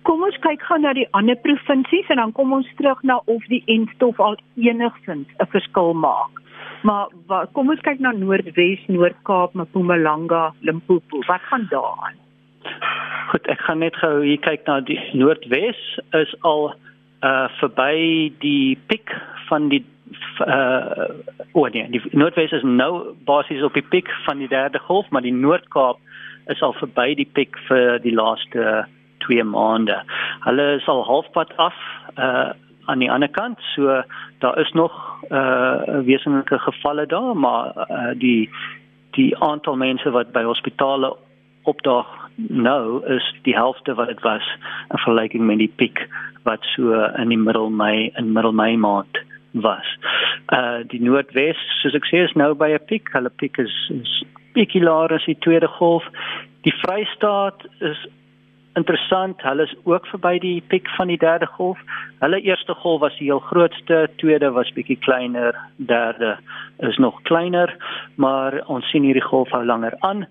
Kom 0.02 0.22
ons 0.22 0.36
kyk 0.44 0.62
gou 0.68 0.78
na 0.78 0.92
die 0.96 1.08
ander 1.16 1.38
provinsies 1.40 2.08
en 2.12 2.20
dan 2.22 2.32
kom 2.36 2.52
ons 2.52 2.68
terug 2.76 3.00
na 3.02 3.20
of 3.26 3.44
die 3.52 3.62
enstof 3.66 4.20
al 4.20 4.36
enigsins 4.56 5.28
'n 5.40 5.50
verskil 5.54 5.94
maak. 5.94 6.40
Maar 6.82 7.08
wat, 7.26 7.52
kom 7.52 7.68
ons 7.70 7.80
kyk 7.80 8.00
na 8.00 8.12
Noordwes, 8.12 8.80
Noord-Kaap, 8.88 9.54
Mpumalanga, 9.54 10.52
Limpopo. 10.60 11.20
Wat 11.26 11.40
gaan 11.40 11.66
daar 11.70 11.94
aan? 12.06 12.16
Goed, 13.30 13.46
ek 13.46 13.60
gaan 13.60 13.78
net 13.78 13.96
gou 13.96 14.22
hier 14.24 14.40
kyk 14.42 14.66
na 14.66 14.80
die 14.80 15.00
Noordwes 15.12 15.80
is 16.12 16.34
al 16.40 16.74
uh 17.20 17.48
verby 17.60 18.32
die 18.40 18.78
piek 18.88 19.12
van 19.48 19.68
die 19.68 19.84
uh 20.40 21.08
oh 21.52 21.68
nee, 21.68 21.86
die 21.92 22.00
Noordwes 22.16 22.52
is 22.52 22.64
nou 22.64 23.14
basies 23.28 23.62
op 23.62 23.76
die 23.76 23.84
piek 23.84 24.08
van 24.24 24.38
die 24.38 24.48
derde 24.48 24.80
golf, 24.88 25.08
maar 25.10 25.22
die 25.22 25.36
Noord-Kaap 25.36 26.00
is 26.46 26.62
al 26.62 26.72
verby 26.72 27.14
die 27.14 27.28
piek 27.38 27.58
vir 27.68 27.98
die 28.04 28.14
laaste 28.14 28.86
2 29.26 29.44
maande. 29.44 30.02
Hulle 30.46 30.74
is 30.78 30.88
al 30.88 31.04
halfpad 31.04 31.56
af 31.56 31.76
uh 32.16 32.50
aan 32.90 32.98
die 32.98 33.10
ander 33.12 33.28
kant, 33.28 33.60
so 33.74 34.02
daar 34.38 34.58
is 34.58 34.72
nog 34.72 34.92
uh 35.30 36.00
wesenlike 36.04 36.58
gevalle 36.58 37.06
daar, 37.06 37.36
maar 37.36 37.76
uh 37.76 38.18
die 38.18 38.50
die 39.10 39.36
aantal 39.38 39.76
mense 39.76 40.10
wat 40.10 40.32
by 40.32 40.42
hospitale 40.42 41.16
opdaag 41.62 42.08
nou 42.48 43.06
is 43.06 43.34
die 43.42 43.54
helfte 43.54 43.94
wat 43.94 44.08
dit 44.08 44.20
was 44.20 44.46
in 44.90 44.98
vergelyking 44.98 45.44
met 45.46 45.58
die 45.58 45.72
piek 45.76 46.06
wat 46.42 46.64
so 46.74 46.94
in 47.18 47.28
die 47.28 47.38
middel 47.38 47.70
Mei 47.70 48.10
in 48.16 48.32
middel 48.32 48.52
Mei 48.52 48.76
maand 48.76 49.18
was. 49.52 49.86
Uh 50.54 50.82
die 50.88 51.02
Noordwes, 51.02 51.58
soos 51.82 51.94
ek 51.98 52.06
sê, 52.08 52.24
is 52.24 52.36
nou 52.38 52.54
by 52.54 52.72
'n 52.72 52.86
piek. 52.86 53.10
Hulle 53.12 53.30
piek 53.30 53.58
is, 53.58 53.74
is 53.90 54.22
bietjie 54.54 54.82
laer 54.82 55.12
as 55.14 55.26
die 55.28 55.38
tweede 55.38 55.68
golf. 55.78 56.06
Die 56.66 56.74
Vrystaat 56.82 57.66
is 57.80 58.06
interessant. 58.78 59.42
Hulle 59.42 59.62
is 59.62 59.74
ook 59.84 60.06
verby 60.06 60.38
die 60.42 60.60
piek 60.72 60.88
van 60.96 61.10
die 61.10 61.18
derde 61.18 61.46
golf. 61.46 61.78
Hulle 62.20 62.40
eerste 62.40 62.74
golf 62.74 63.00
was 63.00 63.16
die 63.18 63.30
heel 63.30 63.42
grootste, 63.50 64.08
tweede 64.22 64.52
was 64.56 64.72
bietjie 64.76 64.98
kleiner, 65.06 65.56
derde 65.76 66.36
is 66.78 66.98
nog 66.98 67.22
kleiner, 67.22 67.72
maar 68.14 68.60
ons 68.66 68.88
sien 68.90 69.06
hierdie 69.06 69.26
golf 69.26 69.50
hou 69.56 69.64
langer 69.64 69.96
aan. 70.06 70.26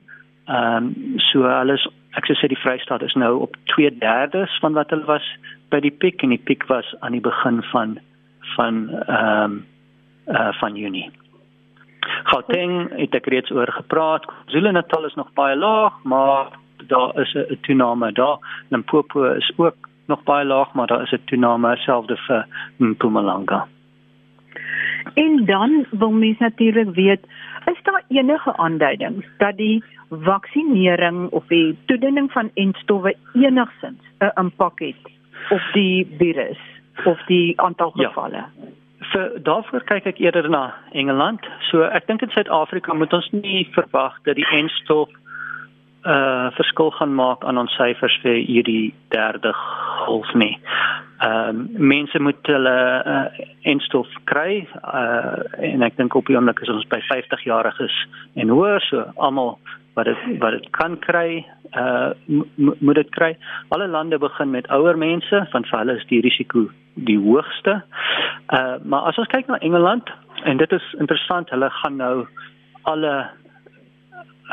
Ehm 0.49 0.89
um, 0.89 1.17
so 1.29 1.45
hulle 1.45 1.77
is 1.77 1.87
ek 2.17 2.25
sou 2.25 2.35
sê 2.39 2.47
die 2.49 2.57
Vrystaat 2.57 3.03
is 3.05 3.13
nou 3.13 3.35
op 3.45 3.57
2/3 3.75 4.59
van 4.61 4.73
wat 4.73 4.89
hulle 4.89 5.05
was 5.05 5.25
by 5.69 5.79
die 5.79 5.93
piek 5.93 6.23
en 6.25 6.33
die 6.33 6.41
piek 6.41 6.65
was 6.71 6.95
aan 6.99 7.13
die 7.13 7.25
begin 7.25 7.61
van 7.71 7.99
van 8.55 8.89
ehm 8.89 9.43
um, 9.43 9.65
uh 10.29 10.53
van 10.59 10.75
Junie. 10.75 11.09
Gauteng 12.23 12.89
het 12.97 13.15
ek 13.15 13.25
reeds 13.25 13.51
oor 13.51 13.71
gepraat. 13.71 14.25
KwaZulu-Natal 14.25 15.05
is 15.05 15.15
nog 15.15 15.33
baie 15.33 15.55
laag, 15.55 15.93
maar 16.03 16.47
daar 16.87 17.19
is 17.19 17.33
'n 17.33 17.57
toename 17.61 18.11
daar. 18.11 18.37
Limpopo 18.69 19.23
is 19.23 19.51
ook 19.57 19.89
nog 20.05 20.23
baie 20.23 20.45
laag, 20.45 20.73
maar 20.73 20.87
daar 20.87 21.01
is 21.01 21.11
'n 21.11 21.25
toename 21.25 21.75
selfde 21.75 22.15
vir 22.15 22.45
Mpumalanga. 22.77 23.67
En 25.13 25.45
dan 25.45 25.85
wil 25.89 26.11
mens 26.11 26.37
natuurlik 26.37 26.95
weet, 26.95 27.27
is 27.65 27.83
daar 27.83 28.03
enige 28.07 28.57
aanduidings 28.57 29.25
dat 29.37 29.57
die 29.57 29.83
vaksinering 30.09 31.29
of 31.29 31.45
die 31.47 31.77
toediening 31.85 32.31
van 32.31 32.51
enstowwe 32.53 33.15
enigsins 33.33 34.03
'n 34.19 34.31
impak 34.35 34.79
het 34.79 35.03
op 35.49 35.61
die 35.73 36.15
virus 36.17 36.59
of 37.05 37.23
die 37.25 37.61
aantal 37.61 37.91
ja. 37.93 38.07
gevalle? 38.07 38.35
Ja. 38.35 38.49
Vir 39.09 39.31
daarvoor 39.43 39.83
kyk 39.89 40.05
ek 40.05 40.19
eerder 40.21 40.49
na 40.49 40.73
Engeland. 40.91 41.45
So 41.69 41.81
ek 41.83 42.07
dink 42.07 42.21
in 42.21 42.33
Suid-Afrika 42.33 42.93
moet 42.93 43.13
ons 43.13 43.29
nie 43.31 43.65
verwag 43.73 44.19
dat 44.27 44.37
die 44.37 44.47
enstof 44.53 45.09
uh 46.07 46.47
verskil 46.55 46.91
gaan 46.95 47.11
maak 47.15 47.43
aan 47.43 47.57
ons 47.59 47.73
syfers 47.75 48.15
vir 48.23 48.37
hierdie 48.47 48.93
derde 49.11 49.51
golf 50.05 50.29
nie. 50.33 50.55
Ehm 51.19 51.49
um, 51.49 51.65
mense 51.91 52.19
moet 52.19 52.47
hulle 52.47 52.75
uh, 53.13 53.25
enstof 53.67 54.07
kry 54.31 54.63
uh 54.93 55.43
en 55.71 55.83
ek 55.83 55.97
dink 55.97 56.15
op 56.15 56.31
die 56.31 56.37
oomblik 56.39 56.61
is 56.63 56.71
ons 56.71 56.87
by 56.87 57.01
50 57.09 57.43
jariges 57.43 57.97
en 58.35 58.55
hoër 58.55 58.79
so 58.87 59.03
almal 59.17 59.57
wat 59.99 60.07
dit 60.07 60.39
wat 60.43 60.55
dit 60.55 60.69
kan 60.79 60.97
kry 61.03 61.43
uh 61.77 62.09
moet 62.55 62.95
dit 62.95 63.09
kry. 63.17 63.35
Alle 63.75 63.87
lande 63.87 64.17
begin 64.17 64.51
met 64.51 64.67
ouer 64.67 64.97
mense 64.97 65.41
want 65.51 65.67
vir 65.67 65.79
hulle 65.79 65.97
is 65.99 66.07
die 66.11 66.21
risiko 66.25 66.69
die 67.09 67.19
hoogste. 67.19 67.81
Uh 68.55 68.77
maar 68.83 69.11
as 69.11 69.19
ons 69.21 69.31
kyk 69.33 69.51
na 69.51 69.59
Engeland 69.59 70.09
en 70.47 70.57
dit 70.57 70.71
is 70.71 70.87
interessant, 70.99 71.49
hulle 71.49 71.69
gaan 71.81 71.99
nou 71.99 72.15
alle 72.91 73.13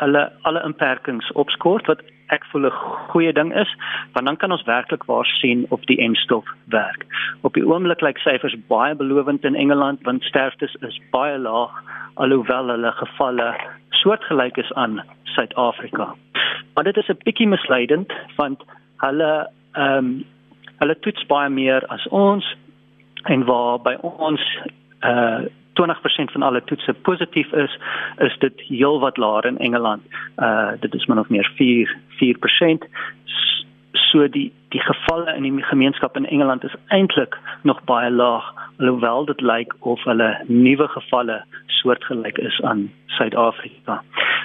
hulle 0.00 0.28
alle 0.42 0.62
beperkings 0.66 1.32
opskort 1.42 1.86
wat 1.86 2.02
ek 2.34 2.44
voel 2.50 2.66
'n 2.66 2.78
goeie 3.12 3.32
ding 3.32 3.52
is 3.54 3.70
want 4.12 4.26
dan 4.26 4.36
kan 4.36 4.52
ons 4.52 4.66
werklik 4.66 5.04
waar 5.06 5.26
sien 5.26 5.66
of 5.70 5.80
die 5.90 5.98
enstof 5.98 6.44
werk. 6.74 7.06
Op 7.42 7.54
die 7.54 7.66
oomblik 7.66 8.00
lyk 8.00 8.18
syfers 8.18 8.56
baie 8.68 8.94
belovend 8.94 9.44
in 9.44 9.54
Engeland 9.54 10.02
want 10.02 10.24
sterftes 10.24 10.74
is 10.80 11.00
baie 11.10 11.38
laag 11.38 11.72
alhoewel 12.14 12.68
hulle 12.68 12.92
gevalle 12.92 13.54
soortgelyk 14.06 14.56
is 14.56 14.72
aan 14.72 15.02
Suid-Afrika. 15.22 16.14
Maar 16.74 16.84
dit 16.84 16.96
is 16.96 17.08
'n 17.08 17.22
bietjie 17.24 17.48
misleidend 17.48 18.12
want 18.36 18.62
hulle 18.96 19.48
ehm 19.72 19.96
um, 19.96 20.24
hulle 20.78 20.98
toets 20.98 21.26
baie 21.26 21.48
meer 21.48 21.86
as 21.86 22.08
ons 22.08 22.56
en 23.24 23.44
waar 23.44 23.80
by 23.80 23.94
ons 24.00 24.42
uh 25.00 25.40
20% 25.76 26.32
van 26.32 26.42
alle 26.42 26.64
toetse 26.64 26.92
positief 26.92 27.52
is, 27.52 27.78
is 28.18 28.38
dit 28.38 28.60
heelwat 28.68 29.16
laer 29.16 29.44
in 29.44 29.58
Engeland. 29.58 30.02
Uh 30.38 30.70
dit 30.80 30.94
is 30.94 31.06
min 31.06 31.18
of 31.18 31.28
meer 31.28 31.50
4 31.56 31.96
4%. 32.08 32.88
So 34.10 34.28
die 34.28 34.52
die 34.74 34.80
gevalle 34.82 35.34
in 35.36 35.42
die 35.42 35.62
gemeenskap 35.62 36.16
in 36.16 36.26
Engeland 36.26 36.64
is 36.64 36.74
eintlik 36.88 37.36
nog 37.62 37.80
baie 37.88 38.10
laag, 38.10 38.48
alhoewel 38.78 39.24
dit 39.24 39.40
lyk 39.40 39.72
of 39.80 40.02
hulle 40.04 40.30
nuwe 40.48 40.88
gevalle 40.88 41.42
soortgelyk 41.78 42.38
is 42.38 42.60
aan 42.62 42.90
Suid-Afrika. 43.16 44.00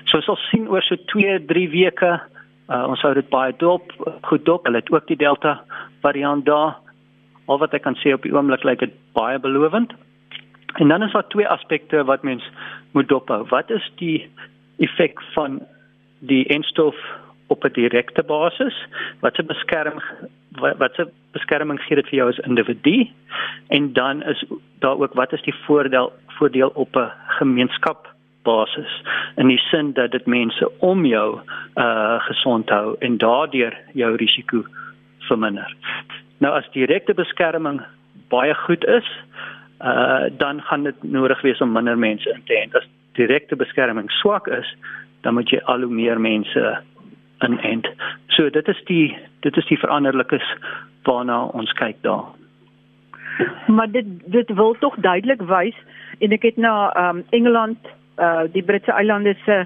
So 0.06 0.20
ons 0.20 0.30
sal 0.30 0.40
sien 0.50 0.70
oor 0.70 0.86
so 0.86 0.96
2, 1.14 1.40
3 1.50 1.66
weke, 1.74 2.12
uh, 2.70 2.84
ons 2.88 3.02
hou 3.06 3.14
dit 3.18 3.30
baie 3.34 3.54
dop, 3.58 3.92
goed 4.30 4.46
dop. 4.46 4.68
Hulle 4.70 4.84
het 4.84 4.92
ook 4.94 5.10
die 5.10 5.20
Delta 5.20 5.58
variant 6.06 6.46
daar. 6.46 6.78
Al 7.48 7.60
wat 7.60 7.74
ek 7.76 7.84
kan 7.88 7.98
sê 8.00 8.14
op 8.16 8.24
die 8.24 8.34
oomblik 8.36 8.64
lyk 8.68 8.86
dit 8.86 8.96
baie 9.18 9.40
belovend. 9.42 9.94
En 10.80 10.88
dan 10.88 11.04
is 11.04 11.12
daar 11.12 11.28
twee 11.34 11.48
aspekte 11.48 12.04
wat 12.08 12.24
mens 12.24 12.46
moet 12.96 13.10
dophou. 13.10 13.44
Wat 13.50 13.70
is 13.70 13.92
die 14.00 14.30
effek 14.80 15.20
van 15.34 15.60
die 16.20 16.46
enstof 16.54 16.96
op 17.52 17.64
'n 17.66 17.74
direkte 17.74 18.24
basis? 18.24 18.76
Wat 19.20 19.36
se 19.36 19.44
beskerming 19.44 20.04
wat 20.78 20.94
se 20.96 21.08
beskerming 21.32 21.80
gee 21.82 21.96
dit 21.96 22.08
vir 22.10 22.18
jou 22.20 22.30
as 22.30 22.46
individu? 22.48 23.10
En 23.68 23.94
dan 23.94 24.24
is 24.24 24.44
daar 24.80 24.98
ook 25.00 25.14
wat 25.14 25.34
is 25.34 25.42
die 25.42 25.56
voordeel 25.66 26.12
voordeel 26.28 26.72
op 26.74 26.96
'n 26.96 27.12
gemeenskap 27.28 28.08
basis 28.44 29.02
in 29.36 29.48
die 29.48 29.58
sin 29.58 29.94
dat 29.94 30.12
dit 30.12 30.26
mense 30.26 30.72
om 30.80 31.06
jou 31.06 31.40
uh 31.76 32.20
gesond 32.20 32.70
hou 32.70 32.96
en 33.00 33.18
daardeur 33.18 33.78
jou 33.94 34.16
risiko 34.16 34.64
verminder. 35.20 35.76
Nou 36.38 36.56
as 36.58 36.70
direkte 36.72 37.14
beskerming 37.14 37.82
baie 38.30 38.54
goed 38.66 38.86
is, 38.86 39.08
uh 39.80 40.30
dan 40.38 40.62
gaan 40.62 40.84
dit 40.84 41.04
nodig 41.04 41.42
wees 41.42 41.62
om 41.62 41.72
minder 41.72 41.98
mense 41.98 42.30
in 42.30 42.44
te 42.44 42.58
ent. 42.58 42.76
As 42.76 42.88
direkte 43.14 43.56
beskerming 43.56 44.12
swak 44.12 44.48
is, 44.48 44.76
dan 45.22 45.34
moet 45.34 45.50
jy 45.50 45.60
al 45.70 45.82
hoe 45.86 45.94
meer 45.94 46.20
mense 46.22 46.78
inent. 47.48 47.88
So 48.28 48.50
dit 48.50 48.68
is 48.68 48.84
die 48.86 49.18
dit 49.40 49.58
is 49.58 49.68
die 49.68 49.80
veranderlikes 49.80 50.46
waarna 51.04 51.44
ons 51.46 51.72
kyk 51.80 51.98
daar. 52.02 52.26
Maar 53.68 53.92
dit 53.92 54.06
dit 54.26 54.54
wil 54.54 54.76
tog 54.80 54.96
duidelik 54.96 55.42
wys 55.42 55.78
en 56.20 56.32
ek 56.32 56.44
het 56.50 56.58
na 56.58 56.92
um 57.10 57.24
Engeland 57.30 57.78
uh 58.22 58.46
die 58.54 58.64
Britse 58.64 58.92
eilande 58.92 59.36
se 59.46 59.66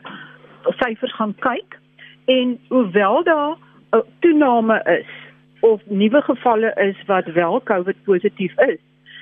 syfers 0.82 1.14
gaan 1.16 1.36
kyk 1.40 1.80
en 2.26 2.58
hoewel 2.70 3.24
daar 3.24 3.58
'n 3.92 4.04
toename 4.20 4.82
is 5.00 5.12
of 5.60 5.82
nuwe 5.86 6.22
gevalle 6.22 6.74
is 6.76 7.06
wat 7.06 7.26
wel 7.26 7.62
COVID 7.64 8.04
positief 8.04 8.54
is 8.58 8.80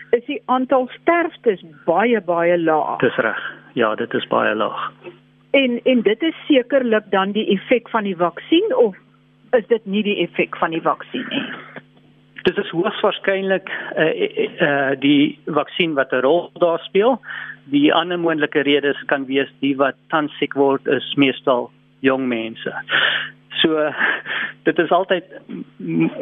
is 0.10 0.25
die 0.25 0.41
aantal 0.45 0.88
sterftes 1.01 1.63
baie 1.86 2.22
baie 2.22 2.57
laag. 2.60 3.00
Dis 3.00 3.15
reg. 3.15 3.41
Ja, 3.74 3.95
dit 3.95 4.13
is 4.13 4.27
baie 4.27 4.55
laag. 4.55 4.91
En 5.53 5.79
en 5.83 6.01
dit 6.01 6.22
is 6.22 6.36
sekerlik 6.48 7.03
dan 7.10 7.31
die 7.31 7.45
effek 7.53 7.89
van 7.89 8.03
die 8.03 8.17
vaksin 8.17 8.75
of 8.75 8.95
is 9.51 9.67
dit 9.67 9.86
nie 9.86 10.01
die 10.03 10.15
effek 10.25 10.57
van 10.57 10.74
die 10.74 10.81
vaksin 10.81 11.25
nie? 11.29 11.43
Dit 12.43 12.57
is 12.57 12.72
hoogs 12.74 13.01
waarskynlik 13.05 13.69
eh 13.69 14.07
uh, 14.07 14.48
uh, 14.67 14.93
die 15.00 15.39
vaksin 15.45 15.93
wat 15.93 16.12
'n 16.12 16.25
rol 16.25 16.50
daar 16.60 16.79
speel. 16.79 17.22
Die 17.69 17.93
ander 17.93 18.19
moontlike 18.19 18.62
redes 18.62 19.03
kan 19.05 19.25
wees 19.25 19.51
die 19.60 19.75
wat 19.77 19.95
tans 20.10 20.33
siek 20.38 20.53
word 20.53 20.88
is 20.88 21.13
meestal 21.15 21.69
jong 22.00 22.27
mense. 22.27 22.74
So 23.62 23.93
dit 24.63 24.79
is 24.79 24.89
altyd 24.89 25.24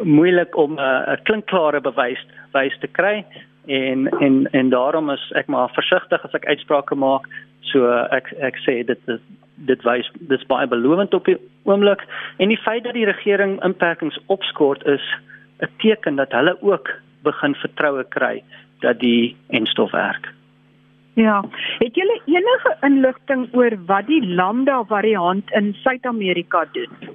moeilik 0.03 0.57
om 0.57 0.73
'n 0.73 0.79
uh, 0.79 1.15
klinkklare 1.23 1.81
bewys 1.81 2.25
wys 2.51 2.77
te 2.79 2.87
kry 2.87 3.25
en 3.65 4.07
en 4.19 4.47
en 4.51 4.69
daarom 4.69 5.09
is 5.09 5.31
ek 5.35 5.47
maar 5.47 5.69
versigtig 5.69 6.25
as 6.25 6.33
ek 6.33 6.45
uitsprake 6.45 6.95
maak. 6.95 7.27
So 7.69 7.87
ek 8.11 8.33
ek 8.39 8.57
sê 8.65 8.81
dit 8.85 8.99
is 9.07 9.21
dit 9.69 9.83
wys 9.85 10.09
dis 10.29 10.43
baie 10.49 10.67
belovend 10.67 11.13
op 11.13 11.25
die 11.29 11.37
oomblik 11.69 12.01
en 12.41 12.49
die 12.49 12.61
feit 12.63 12.83
dat 12.83 12.97
die 12.97 13.05
regering 13.05 13.59
inperkings 13.63 14.17
opskort 14.33 14.85
is 14.85 15.05
'n 15.61 15.69
teken 15.77 16.15
dat 16.15 16.31
hulle 16.31 16.57
ook 16.61 16.89
begin 17.23 17.55
vertroue 17.55 18.03
kry 18.09 18.43
dat 18.81 18.99
die 18.99 19.35
enstof 19.49 19.91
werk. 19.91 20.33
Ja, 21.13 21.43
het 21.79 21.95
julle 21.95 22.21
enige 22.25 22.77
inligting 22.81 23.49
oor 23.53 23.75
wat 23.85 24.07
die 24.07 24.25
lambda 24.27 24.83
variant 24.83 25.51
in 25.51 25.73
Suid-Amerika 25.73 26.65
doen? 26.71 27.09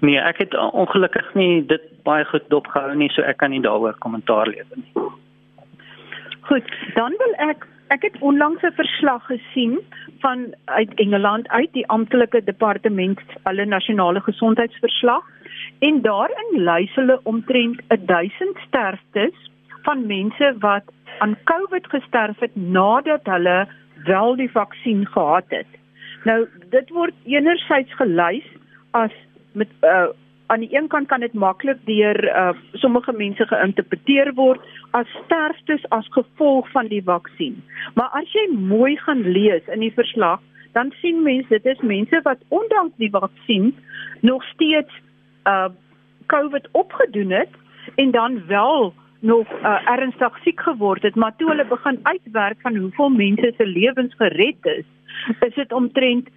Nee, 0.00 0.18
ek 0.18 0.38
het 0.38 0.54
ongelukkig 0.54 1.34
nie 1.34 1.66
dit 1.66 1.82
baie 2.06 2.24
goed 2.24 2.46
dopgehou 2.48 2.94
nie, 2.94 3.10
so 3.10 3.22
ek 3.22 3.40
kan 3.42 3.50
nie 3.50 3.62
daaroor 3.64 3.98
kommentaar 3.98 4.46
lewer 4.46 4.78
nie. 4.78 5.08
Goed, 6.46 6.70
dan 6.94 7.16
wil 7.18 7.34
ek 7.50 7.66
ek 7.94 8.02
het 8.02 8.16
onlangs 8.20 8.62
'n 8.62 8.72
verslag 8.76 9.26
gesien 9.26 9.78
van 10.20 10.54
uit 10.64 10.94
Engeland 10.94 11.48
uit 11.48 11.72
die 11.72 11.86
amptelike 11.86 12.44
departement 12.44 13.20
hulle 13.42 13.64
nasionale 13.64 14.20
gesondheidsverslag 14.20 15.24
en 15.78 16.02
daarin 16.02 16.62
lys 16.64 16.94
hulle 16.94 17.20
omtrent 17.22 17.80
1000 18.06 18.58
sterftes 18.66 19.50
van 19.82 20.06
mense 20.06 20.54
wat 20.58 20.84
aan 21.18 21.36
COVID 21.44 21.86
gesterf 21.86 22.38
het 22.38 22.56
nadat 22.56 23.24
hulle 23.24 23.68
wel 24.04 24.36
die 24.36 24.50
vaksin 24.50 25.06
gehad 25.06 25.44
het. 25.48 25.66
Nou 26.24 26.48
dit 26.70 26.90
word 26.90 27.14
enerzijds 27.24 27.94
gelys 27.94 28.44
as 28.90 29.12
met 29.52 29.68
uh, 29.82 30.08
aan 30.48 30.60
die 30.64 30.70
een 30.72 30.88
kant 30.88 31.08
kan 31.08 31.20
dit 31.20 31.32
maklik 31.32 31.80
deur 31.84 32.18
uh, 32.24 32.50
sommige 32.72 33.12
mense 33.12 33.46
geïnterpreteer 33.46 34.32
word 34.34 34.60
as 34.96 35.08
sterftes 35.24 35.84
as 35.94 36.08
gevolg 36.16 36.70
van 36.72 36.88
die 36.88 37.02
vaksin. 37.04 37.58
Maar 37.94 38.08
as 38.20 38.32
jy 38.32 38.46
mooi 38.52 38.96
gaan 39.04 39.24
lees 39.28 39.66
in 39.68 39.84
die 39.84 39.92
verslag, 39.92 40.40
dan 40.72 40.92
sien 41.00 41.22
mense 41.22 41.48
dit 41.52 41.66
is 41.66 41.84
mense 41.84 42.20
wat 42.24 42.40
ondanks 42.48 42.96
die 42.96 43.12
vaksin 43.12 43.74
nog 44.20 44.44
steeds 44.54 45.04
uh 45.44 45.68
COVID 46.28 46.68
opgedoen 46.76 47.30
het 47.32 47.54
en 47.96 48.10
dan 48.10 48.34
wel 48.46 48.92
nog 49.20 49.52
uh, 49.52 49.88
ernstig 49.88 50.38
siek 50.44 50.60
geword 50.60 51.02
het, 51.02 51.14
maar 51.14 51.32
toe 51.36 51.48
hulle 51.48 51.64
begin 51.66 51.98
uitwerk 52.02 52.60
van 52.60 52.76
hoeveel 52.76 53.08
mense 53.08 53.52
se 53.56 53.66
lewens 53.66 54.14
gered 54.14 54.66
is, 54.66 54.84
is 55.48 55.54
dit 55.54 55.72
omtrent 55.72 56.28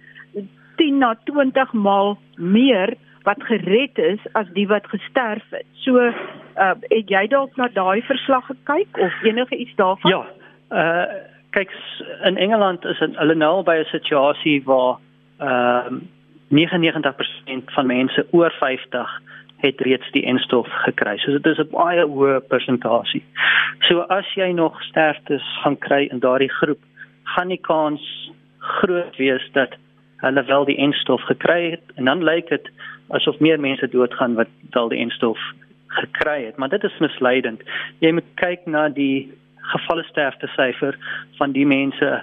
10 0.76 0.98
na 0.98 1.14
20 1.24 1.72
maal 1.72 2.18
meer 2.36 2.96
wat 3.22 3.42
gered 3.42 3.98
is 3.98 4.20
as 4.32 4.46
die 4.52 4.66
wat 4.66 4.86
gesterf 4.86 5.44
het. 5.50 5.66
So, 5.84 5.98
uh, 5.98 6.74
het 6.80 7.08
jy 7.08 7.26
dalk 7.26 7.56
na 7.56 7.68
daai 7.68 8.02
verslag 8.02 8.46
gekyk 8.46 8.98
of 8.98 9.22
enige 9.22 9.56
iets 9.56 9.74
daarvan? 9.74 10.10
Ja. 10.10 10.24
Uh 10.70 11.30
kyk 11.52 11.72
in 12.24 12.36
Engeland 12.36 12.84
is 12.84 12.98
dit 12.98 13.16
hulle 13.16 13.34
nou 13.34 13.62
by 13.62 13.74
'n 13.76 13.90
situasie 13.92 14.62
waar 14.64 14.96
ehm 15.38 15.94
uh, 15.94 16.00
99% 16.52 17.72
van 17.74 17.86
mense 17.86 18.26
oor 18.30 18.52
50 18.60 19.20
het 19.56 19.80
reeds 19.80 20.10
die 20.10 20.24
enstof 20.24 20.68
gekry. 20.68 21.18
So 21.18 21.32
dit 21.32 21.46
is 21.46 21.58
'n 21.58 21.70
baie 21.70 22.04
hoë 22.06 22.40
persentasie. 22.48 23.24
So 23.80 24.00
as 24.00 24.34
jy 24.34 24.52
nog 24.52 24.82
sterftes 24.82 25.44
gaan 25.62 25.78
kry 25.78 26.08
in 26.10 26.18
daardie 26.18 26.52
groep, 26.52 26.80
gaan 27.24 27.48
die 27.48 27.60
kans 27.60 28.30
groot 28.58 29.16
wees 29.16 29.48
dat 29.52 29.70
hulle 30.16 30.44
wel 30.44 30.64
die 30.64 30.76
enstof 30.76 31.22
gekry 31.22 31.70
het 31.70 31.86
en 31.94 32.04
dan 32.04 32.24
lyk 32.24 32.48
dit 32.48 32.70
asof 33.16 33.38
meer 33.38 33.60
mense 33.60 33.88
doodgaan 33.88 34.34
wat 34.34 34.50
wel 34.70 34.88
die 34.88 35.00
enstof 35.04 35.38
gekry 35.92 36.44
het, 36.44 36.56
maar 36.56 36.68
dit 36.72 36.84
is 36.84 36.98
misleidend. 36.98 37.62
Jy 38.00 38.12
moet 38.16 38.28
kyk 38.40 38.66
na 38.66 38.88
die 38.88 39.28
gevalle 39.72 40.04
sterfte 40.08 40.48
syfer 40.56 40.96
van 41.38 41.52
die 41.52 41.66
mense 41.68 42.22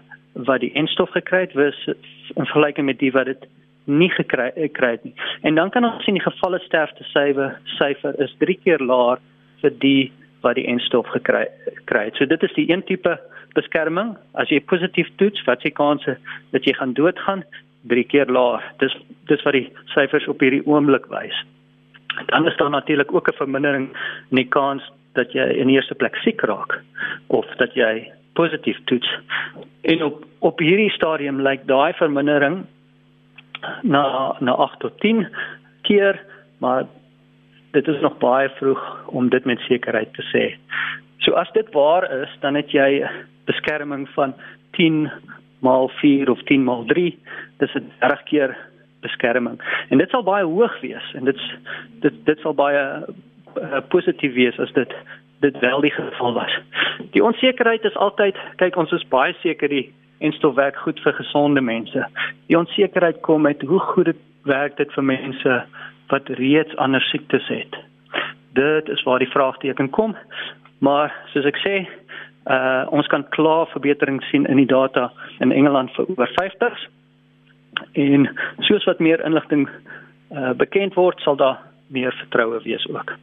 wat 0.49 0.63
die 0.63 0.73
enstof 0.79 1.11
gekry 1.15 1.45
het 1.45 1.55
versus 1.57 1.97
in 2.35 2.45
vergelyking 2.45 2.85
met 2.85 2.99
die 2.99 3.11
wat 3.11 3.29
dit 3.29 3.47
nie 3.89 4.09
gekry 4.13 4.51
het 4.55 5.03
nie. 5.03 5.13
En 5.41 5.55
dan 5.55 5.69
kan 5.69 5.85
ons 5.85 6.03
sien 6.05 6.17
die 6.17 6.25
gevalle 6.25 6.59
sterfte 6.65 7.05
syfer 7.13 7.57
syfer 7.77 8.17
is 8.21 8.33
3 8.43 8.57
keer 8.63 8.83
laer 8.91 9.21
vir 9.61 9.73
die 9.81 10.11
wat 10.45 10.55
die 10.55 10.67
enstof 10.71 11.09
gekry 11.15 11.47
kry. 11.89 12.09
So 12.17 12.25
dit 12.25 12.43
is 12.43 12.53
die 12.55 12.69
een 12.71 12.83
tipe 12.87 13.17
beskerming. 13.57 14.15
As 14.33 14.51
jy 14.53 14.61
positief 14.61 15.09
toets, 15.17 15.41
wat 15.47 15.61
se 15.65 15.71
kanse 15.75 16.17
dat 16.53 16.65
jy 16.65 16.75
gaan 16.77 16.93
doodgaan? 16.93 17.43
Drie 17.89 18.05
keer 18.07 18.29
laer. 18.31 18.63
Dis 18.83 18.95
dis 19.29 19.43
wat 19.45 19.57
die 19.57 19.67
syfers 19.93 20.27
op 20.31 20.41
hierdie 20.43 20.65
oomblik 20.65 21.09
wys. 21.13 21.35
Dan 22.31 22.47
is 22.47 22.57
daar 22.57 22.69
natuurlik 22.69 23.13
ook 23.13 23.29
'n 23.29 23.37
vermindering 23.41 23.89
in 24.31 24.37
die 24.41 24.47
kans 24.47 24.83
dat 25.13 25.31
jy 25.33 25.45
in 25.61 25.69
eerste 25.69 25.95
plek 25.95 26.15
siek 26.15 26.41
raak 26.41 26.79
of 27.27 27.45
dat 27.57 27.73
jy 27.73 28.11
positief 28.33 28.77
toets. 28.85 29.09
En 29.81 30.03
op 30.03 30.25
op 30.39 30.59
hierdie 30.59 30.91
stadium 30.91 31.41
lyk 31.41 31.65
daai 31.67 31.93
vermindering 31.93 32.65
na 33.81 34.35
na 34.39 34.51
8 34.51 34.79
tot 34.79 34.99
10 34.99 35.27
keer, 35.81 36.19
maar 36.57 36.85
dit 37.71 37.87
is 37.87 38.01
nog 38.01 38.17
baie 38.17 38.49
vroeg 38.49 38.81
om 39.07 39.29
dit 39.29 39.45
met 39.45 39.59
sekerheid 39.59 40.13
te 40.13 40.23
sê. 40.33 40.55
So 41.17 41.31
as 41.31 41.51
dit 41.51 41.73
waar 41.73 42.07
is, 42.21 42.31
dan 42.39 42.55
het 42.55 42.71
jy 42.71 43.03
beskerming 43.45 44.07
van 44.15 44.33
10 44.77 45.11
maal 45.65 45.89
4 45.99 46.29
of 46.31 46.41
10 46.43 46.63
maal 46.63 46.85
3, 46.85 47.19
dis 47.57 47.75
'n 47.75 47.91
30 47.99 48.23
keer 48.23 48.57
beskerming. 49.01 49.59
En 49.89 49.97
dit 49.97 50.09
sal 50.09 50.23
baie 50.23 50.45
hoog 50.45 50.79
wees 50.81 51.13
en 51.13 51.25
dit's 51.25 51.55
dit 52.03 52.13
dit 52.25 52.39
sal 52.39 52.53
baie 52.53 52.83
uh, 53.57 53.81
positief 53.87 54.33
wees 54.33 54.59
as 54.59 54.71
dit 54.73 54.93
dit 55.39 55.59
wel 55.59 55.81
die 55.81 55.91
geval 55.91 56.33
was. 56.33 56.59
Die 57.11 57.23
onsekerheid 57.23 57.83
is 57.83 57.95
altyd, 57.95 58.35
kyk 58.55 58.75
ons 58.75 58.91
is 58.91 59.07
baie 59.07 59.33
seker 59.39 59.71
die 59.71 59.93
enstof 60.19 60.55
werk 60.55 60.75
goed 60.83 60.99
vir 60.99 61.15
gesonde 61.15 61.61
mense. 61.61 62.07
Die 62.47 62.57
onsekerheid 62.59 63.21
kom 63.21 63.41
met 63.47 63.61
hoe 63.61 63.79
goed 63.79 64.11
dit 64.11 64.19
werk 64.43 64.75
dit 64.77 64.91
vir 64.91 65.03
mense 65.03 65.61
wat 66.11 66.31
reeds 66.41 66.75
ander 66.75 67.01
siektes 67.01 67.47
het. 67.47 67.77
Dit 68.53 68.89
is 68.89 69.03
waar 69.07 69.23
die 69.23 69.31
vraagteken 69.31 69.89
kom. 69.95 70.15
Maar 70.83 71.13
soos 71.31 71.47
ek 71.47 71.59
sê, 71.63 71.75
uh 72.45 72.85
ons 72.89 73.07
kan 73.07 73.27
klaar 73.29 73.67
verbetering 73.67 74.23
sien 74.23 74.45
in 74.45 74.57
die 74.57 74.69
data 74.69 75.11
in 75.39 75.51
Engeland 75.51 75.91
vir 75.95 76.05
oor 76.15 76.31
50s. 76.41 76.87
En 77.93 78.29
soos 78.59 78.85
wat 78.85 78.99
meer 78.99 79.25
inligting 79.25 79.69
uh 80.31 80.53
bekend 80.53 80.93
word, 80.93 81.21
sal 81.21 81.35
daar 81.35 81.59
meer 81.87 82.13
vertroue 82.13 82.61
wees 82.63 82.87
ook. 82.89 83.17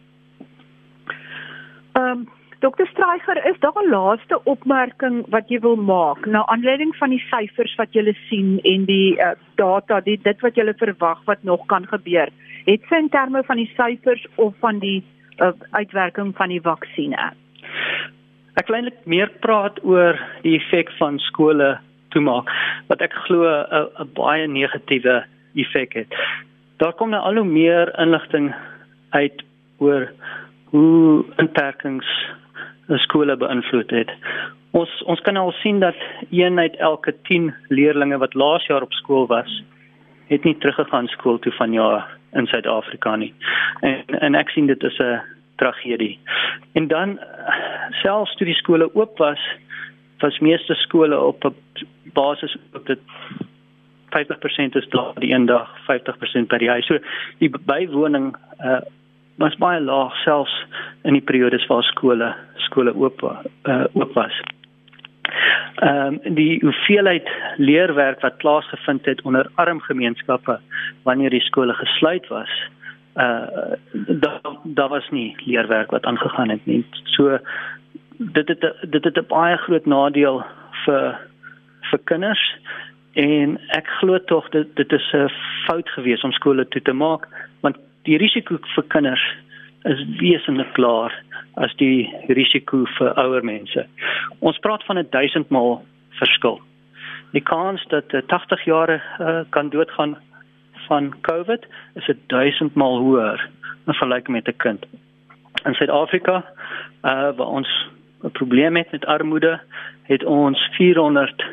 Ehm 1.93 2.11
um, 2.11 2.29
Dokter 2.61 2.87
Streicher, 2.87 3.37
is 3.51 3.59
daar 3.61 3.73
'n 3.83 3.91
laaste 3.91 4.41
opmerking 4.45 5.25
wat 5.29 5.49
jy 5.49 5.59
wil 5.61 5.77
maak 5.77 6.27
na 6.27 6.47
aanleiding 6.47 6.97
van 6.97 7.11
die 7.11 7.25
syfers 7.31 7.75
wat 7.75 7.93
jy 7.93 8.17
sien 8.29 8.61
en 8.63 8.85
die 8.85 9.17
uh, 9.21 9.31
data, 9.55 10.01
die 10.01 10.19
dit 10.23 10.41
wat 10.41 10.57
jy 10.57 10.75
verwag 10.75 11.25
wat 11.25 11.43
nog 11.43 11.67
kan 11.67 11.87
gebeur? 11.87 12.29
Het 12.65 12.81
sy 12.89 12.95
in 12.95 13.09
terme 13.09 13.43
van 13.45 13.57
die 13.57 13.71
syfers 13.77 14.27
of 14.35 14.55
van 14.61 14.79
die 14.79 15.05
uh, 15.39 15.53
uitwerking 15.71 16.37
van 16.37 16.49
die 16.49 16.61
vaksines? 16.61 17.46
Ek 18.57 18.71
wil 18.71 18.79
eintlik 18.79 19.03
meer 19.05 19.29
praat 19.45 19.77
oor 19.85 20.17
die 20.41 20.55
effek 20.57 20.89
van 20.97 21.19
skole 21.21 21.75
toemaak 22.15 22.49
wat 22.89 23.03
ek 23.05 23.13
glo 23.27 23.45
'n 23.45 24.09
baie 24.17 24.47
negatiewe 24.49 25.25
effek 25.55 25.93
het. 25.93 26.15
Daar 26.81 26.93
kom 26.93 27.11
nou 27.11 27.21
al 27.21 27.37
hoe 27.37 27.45
meer 27.45 27.93
inligting 28.01 28.55
uit 29.11 29.45
oor 29.79 30.09
hoe 30.73 31.25
inperkings 31.37 32.09
skole 33.05 33.37
beïnvloed 33.37 33.91
het. 33.91 34.11
Ons 34.73 35.03
ons 35.05 35.21
kan 35.21 35.37
al 35.37 35.53
sien 35.53 35.81
dat 35.81 35.97
een 36.31 36.59
uit 36.59 36.77
elke 36.77 37.13
10 37.29 37.55
leerders 37.69 38.19
wat 38.19 38.35
laas 38.35 38.67
jaar 38.67 38.83
op 38.83 38.93
skool 38.93 39.27
was, 39.27 39.63
het 40.29 40.45
nie 40.45 40.57
teruggegaan 40.59 41.09
skool 41.09 41.39
toe 41.39 41.53
vanjaar 41.53 42.09
in 42.33 42.47
Suid-Afrika 42.47 43.17
nie. 43.17 43.35
En 43.81 44.21
en 44.21 44.35
ek 44.35 44.49
sien 44.51 44.67
dit 44.67 44.83
is 44.83 44.99
'n 44.99 45.36
tragedie. 45.57 46.19
En 46.73 46.89
dan 46.89 47.19
selfs 48.03 48.35
toe 48.37 48.47
die 48.47 48.59
skole 48.59 48.95
oop 48.95 49.19
was, 49.19 49.41
was 50.19 50.39
meeste 50.39 50.75
skole 50.75 51.21
op 51.21 51.45
'n 51.45 51.55
basis 52.13 52.57
op 52.73 52.87
dit 52.87 53.01
50% 54.11 54.75
is 54.75 54.89
daar 54.89 55.15
die 55.15 55.33
een 55.33 55.47
dag, 55.47 55.69
50% 55.79 56.49
by 56.49 56.59
die 56.59 56.69
huis. 56.69 56.87
So 56.87 56.99
die 57.39 57.51
bywoning 57.51 58.37
uh 58.61 58.81
was 59.37 59.57
baie 59.61 59.81
laag 59.81 60.15
selfs 60.25 60.65
in 61.05 61.13
die 61.13 61.25
periodes 61.25 61.67
waar 61.69 61.83
skole 61.85 62.35
skole 62.69 62.95
oop 62.97 63.21
uh, 63.23 63.85
oop 63.93 64.15
was. 64.15 64.41
Ehm 65.85 66.17
um, 66.25 66.35
die 66.35 66.61
hoeveelheid 66.65 67.29
leerwerk 67.57 68.21
wat 68.21 68.37
plaasgevind 68.37 69.05
het 69.05 69.23
onder 69.23 69.51
arm 69.55 69.81
gemeenskappe 69.81 70.59
wanneer 71.03 71.31
die 71.31 71.45
skole 71.45 71.75
gesluit 71.75 72.29
was, 72.29 72.51
uh 73.17 73.75
daar 74.23 74.41
daar 74.65 74.89
was 74.89 75.09
nie 75.11 75.37
leerwerk 75.45 75.91
wat 75.91 76.05
aangegaan 76.05 76.49
het 76.49 76.67
nie. 76.67 76.85
So 77.05 77.39
dit 78.17 78.49
het 78.49 78.75
dit 78.81 79.05
het 79.05 79.17
'n 79.19 79.27
baie 79.29 79.57
groot 79.57 79.87
nadeel 79.87 80.45
vir 80.85 81.19
vir 81.91 82.01
kinders 82.05 82.57
en 83.13 83.59
ek 83.69 83.87
glo 83.87 84.19
tog 84.19 84.49
dit 84.49 84.77
dit 84.77 84.93
is 84.93 85.13
'n 85.13 85.31
fout 85.67 85.89
gewees 85.89 86.25
om 86.25 86.33
skole 86.33 86.69
toe 86.69 86.83
te 86.83 86.93
maak 86.93 87.29
want 87.61 87.77
die 88.03 88.19
risiko 88.19 88.59
vir 88.75 88.85
kinders 88.89 89.27
is 89.85 90.05
wesentlik 90.21 90.73
klaar 90.73 91.13
as 91.55 91.75
die 91.77 92.13
risiko 92.29 92.85
vir 92.99 93.15
ouer 93.15 93.45
mense. 93.45 93.87
Ons 94.39 94.59
praat 94.59 94.85
van 94.85 94.99
'n 94.99 95.11
1000 95.11 95.51
maal 95.51 95.85
verskil. 96.11 96.61
Die 97.33 97.43
kans 97.43 97.85
dat 97.89 98.13
'n 98.13 98.27
80 98.27 98.65
jarige 98.65 99.05
uh, 99.21 99.45
kan 99.51 99.71
doodgaan 99.71 100.17
van 100.87 101.15
COVID 101.21 101.67
is 101.95 102.09
'n 102.09 102.21
1000 102.27 102.75
maal 102.75 102.99
hoër 102.99 103.49
in 103.87 103.93
vergelyking 103.93 104.37
met 104.37 104.49
'n 104.49 104.57
kind. 104.57 104.87
In 105.65 105.75
Suid-Afrika, 105.75 106.45
uh 107.03 107.31
waar 107.37 107.53
ons 107.59 107.89
'n 108.23 108.31
probleem 108.31 108.77
het 108.77 108.91
met 108.91 109.07
armoede, 109.07 109.61
het 110.03 110.25
ons 110.25 110.69
400 110.77 111.45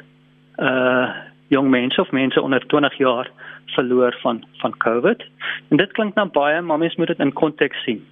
uh 0.58 1.10
jong 1.48 1.70
mense 1.70 2.02
of 2.02 2.12
mense 2.12 2.42
onder 2.42 2.68
20 2.68 2.98
jaar 2.98 3.30
verloor 3.66 4.18
van 4.22 4.44
van 4.58 4.78
COVID. 4.78 5.24
En 5.70 5.78
dit 5.78 5.92
klink 5.92 6.16
nou 6.16 6.28
baie, 6.28 6.62
maar 6.62 6.78
mens 6.78 6.96
moet 6.96 7.08
dit 7.08 7.20
in 7.20 7.34
konteks 7.34 7.84
sien. 7.84 8.06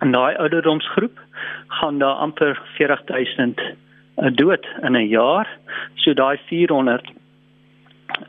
In 0.00 0.12
daai 0.12 0.36
ouderdomsgroep 0.36 1.20
gaan 1.66 1.98
daar 1.98 2.14
amper 2.14 2.62
40000 2.76 3.60
uh, 3.60 4.30
dood 4.34 4.66
in 4.82 4.92
'n 4.96 5.08
jaar. 5.08 5.48
So 5.94 6.14
daai 6.14 6.38
400 6.46 7.10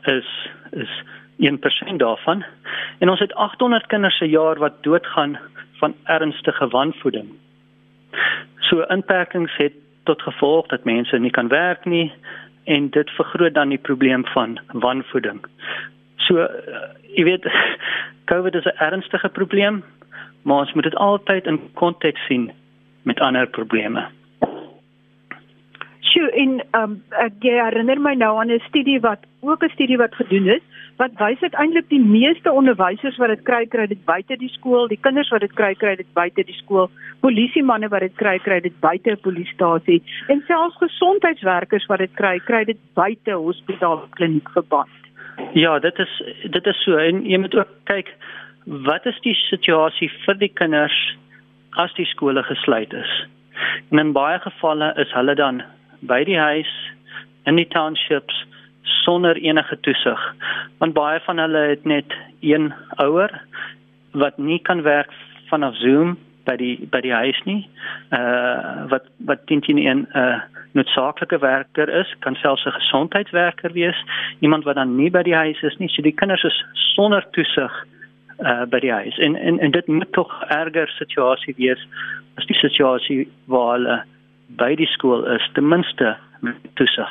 is 0.02 0.48
is 0.70 1.02
1% 1.38 1.96
daarvan. 1.96 2.44
En 2.98 3.08
ons 3.08 3.20
het 3.20 3.34
800 3.34 3.86
kinders 3.86 4.16
se 4.16 4.28
jaar 4.28 4.58
wat 4.58 4.82
doodgaan 4.82 5.38
van 5.78 5.94
ernstige 6.04 6.68
wanvoeding. 6.68 7.28
So 8.58 8.82
inperkings 8.82 9.56
het 9.56 9.72
tot 10.02 10.22
gevolg 10.22 10.66
dat 10.66 10.84
mense 10.84 11.18
nie 11.18 11.30
kan 11.30 11.48
werk 11.48 11.84
nie 11.84 12.12
en 12.64 12.90
dit 12.90 13.10
vergroot 13.10 13.54
dan 13.54 13.68
die 13.68 13.78
probleem 13.78 14.26
van 14.26 14.58
wanvoeding. 14.72 15.40
So 16.16 16.44
uh, 16.44 16.48
jy 17.16 17.24
weet 17.24 17.48
COVID 18.30 18.54
is 18.54 18.64
'n 18.64 18.76
ernstige 18.76 19.28
probleem, 19.28 19.84
maar 20.42 20.58
ons 20.58 20.72
moet 20.72 20.84
dit 20.84 20.96
altyd 20.96 21.46
in 21.46 21.60
konteks 21.74 22.26
sien 22.26 22.50
met 23.02 23.20
ander 23.20 23.46
probleme. 23.46 24.08
Sjoe, 26.00 26.30
en 26.30 26.60
um, 26.80 27.02
ek 27.10 27.32
herinner 27.40 28.00
my 28.00 28.14
nou 28.14 28.38
aan 28.40 28.50
'n 28.52 28.60
studie 28.68 29.00
wat 29.00 29.24
ook 29.40 29.64
'n 29.64 29.74
studie 29.76 29.96
wat 29.96 30.14
gedoen 30.14 30.48
is 30.48 30.67
wat 30.98 31.14
wys 31.20 31.40
uiteindelik 31.40 31.88
die 31.88 32.02
meeste 32.02 32.52
onderwysers 32.52 33.16
wat 33.22 33.30
dit 33.30 33.42
kry 33.46 33.62
kry 33.70 33.86
dit 33.86 34.00
buite 34.04 34.36
die 34.40 34.50
skool, 34.50 34.88
die 34.90 34.98
kinders 35.06 35.30
wat 35.30 35.44
dit 35.46 35.54
kry 35.54 35.70
kry 35.78 35.94
dit 36.00 36.08
buite 36.18 36.42
die 36.46 36.56
skool, 36.58 36.90
polisiemanne 37.22 37.90
wat 37.92 38.02
dit 38.06 38.16
kry 38.18 38.36
kry 38.42 38.58
dit 38.64 38.74
buite 38.82 39.12
'n 39.12 39.22
polisiestasie 39.26 40.02
en 40.28 40.42
selfs 40.48 40.80
gesondheidswerkers 40.82 41.86
wat 41.86 41.98
dit 41.98 42.14
kry 42.14 42.38
kry 42.38 42.64
dit 42.64 42.80
buite 42.94 43.30
hospitaal 43.30 44.08
kliniek 44.18 44.50
verband. 44.50 44.90
Ja, 45.54 45.78
dit 45.78 45.98
is 45.98 46.22
dit 46.50 46.66
is 46.66 46.82
so 46.84 46.96
en 46.96 47.24
jy 47.24 47.38
moet 47.38 47.54
ook 47.54 47.70
kyk 47.84 48.10
wat 48.66 49.06
is 49.06 49.20
die 49.20 49.34
situasie 49.34 50.10
vir 50.26 50.34
die 50.34 50.52
kinders 50.52 51.16
as 51.76 51.94
die 51.94 52.06
skole 52.06 52.42
gesluit 52.42 52.92
is. 52.92 53.26
En 53.90 53.98
in 53.98 54.12
baie 54.12 54.38
gevalle 54.38 54.92
is 54.96 55.12
hulle 55.12 55.34
dan 55.34 55.62
by 56.00 56.24
die 56.24 56.38
huis 56.38 56.70
in 57.46 57.56
die 57.56 57.68
townships 57.68 58.44
sonder 59.04 59.36
enige 59.36 59.80
toesig. 59.80 60.20
Want 60.78 60.96
baie 60.96 61.20
van 61.20 61.38
hulle 61.38 61.64
het 61.74 61.84
net 61.84 62.14
een 62.40 62.72
ouer 62.96 63.32
wat 64.12 64.38
nie 64.38 64.58
kan 64.62 64.82
werk 64.82 65.12
vanaf 65.48 65.76
Zoom 65.76 66.16
by 66.48 66.56
die 66.56 66.76
by 66.92 67.00
die 67.04 67.12
huis 67.12 67.38
nie 67.48 67.60
uh 68.16 68.86
wat 68.92 69.08
wat 69.28 69.44
teen 69.46 69.60
teen 69.66 69.80
'n 69.82 70.06
uh 70.16 70.40
noodsaaklike 70.76 71.38
werker 71.38 71.88
is 72.00 72.14
kan 72.24 72.34
selfs 72.34 72.66
'n 72.66 72.78
gesondheidswerker 72.80 73.72
wees 73.72 73.98
iemand 74.40 74.64
wat 74.64 74.76
dan 74.76 74.96
nie 74.96 75.10
by 75.10 75.22
die 75.22 75.34
huis 75.34 75.62
is 75.62 75.76
nie. 75.78 75.88
So 75.88 76.02
die 76.02 76.18
kinders 76.20 76.44
is 76.44 76.64
sonder 76.94 77.24
toesig 77.32 77.72
uh 78.38 78.64
by 78.64 78.80
die 78.80 78.92
huis. 78.92 79.18
En 79.18 79.36
en 79.36 79.58
en 79.58 79.70
dit 79.70 79.86
moet 79.86 80.12
tog 80.12 80.32
erger 80.48 80.88
situasie 80.88 81.54
wees 81.56 81.86
as 82.36 82.46
die 82.46 82.56
situasie 82.56 83.28
waar 83.46 83.72
hulle 83.76 84.02
by 84.48 84.74
die 84.74 84.86
skool 84.86 85.26
is 85.26 85.50
ten 85.52 85.68
minste 85.68 86.16
met 86.40 86.56
toesig. 86.74 87.10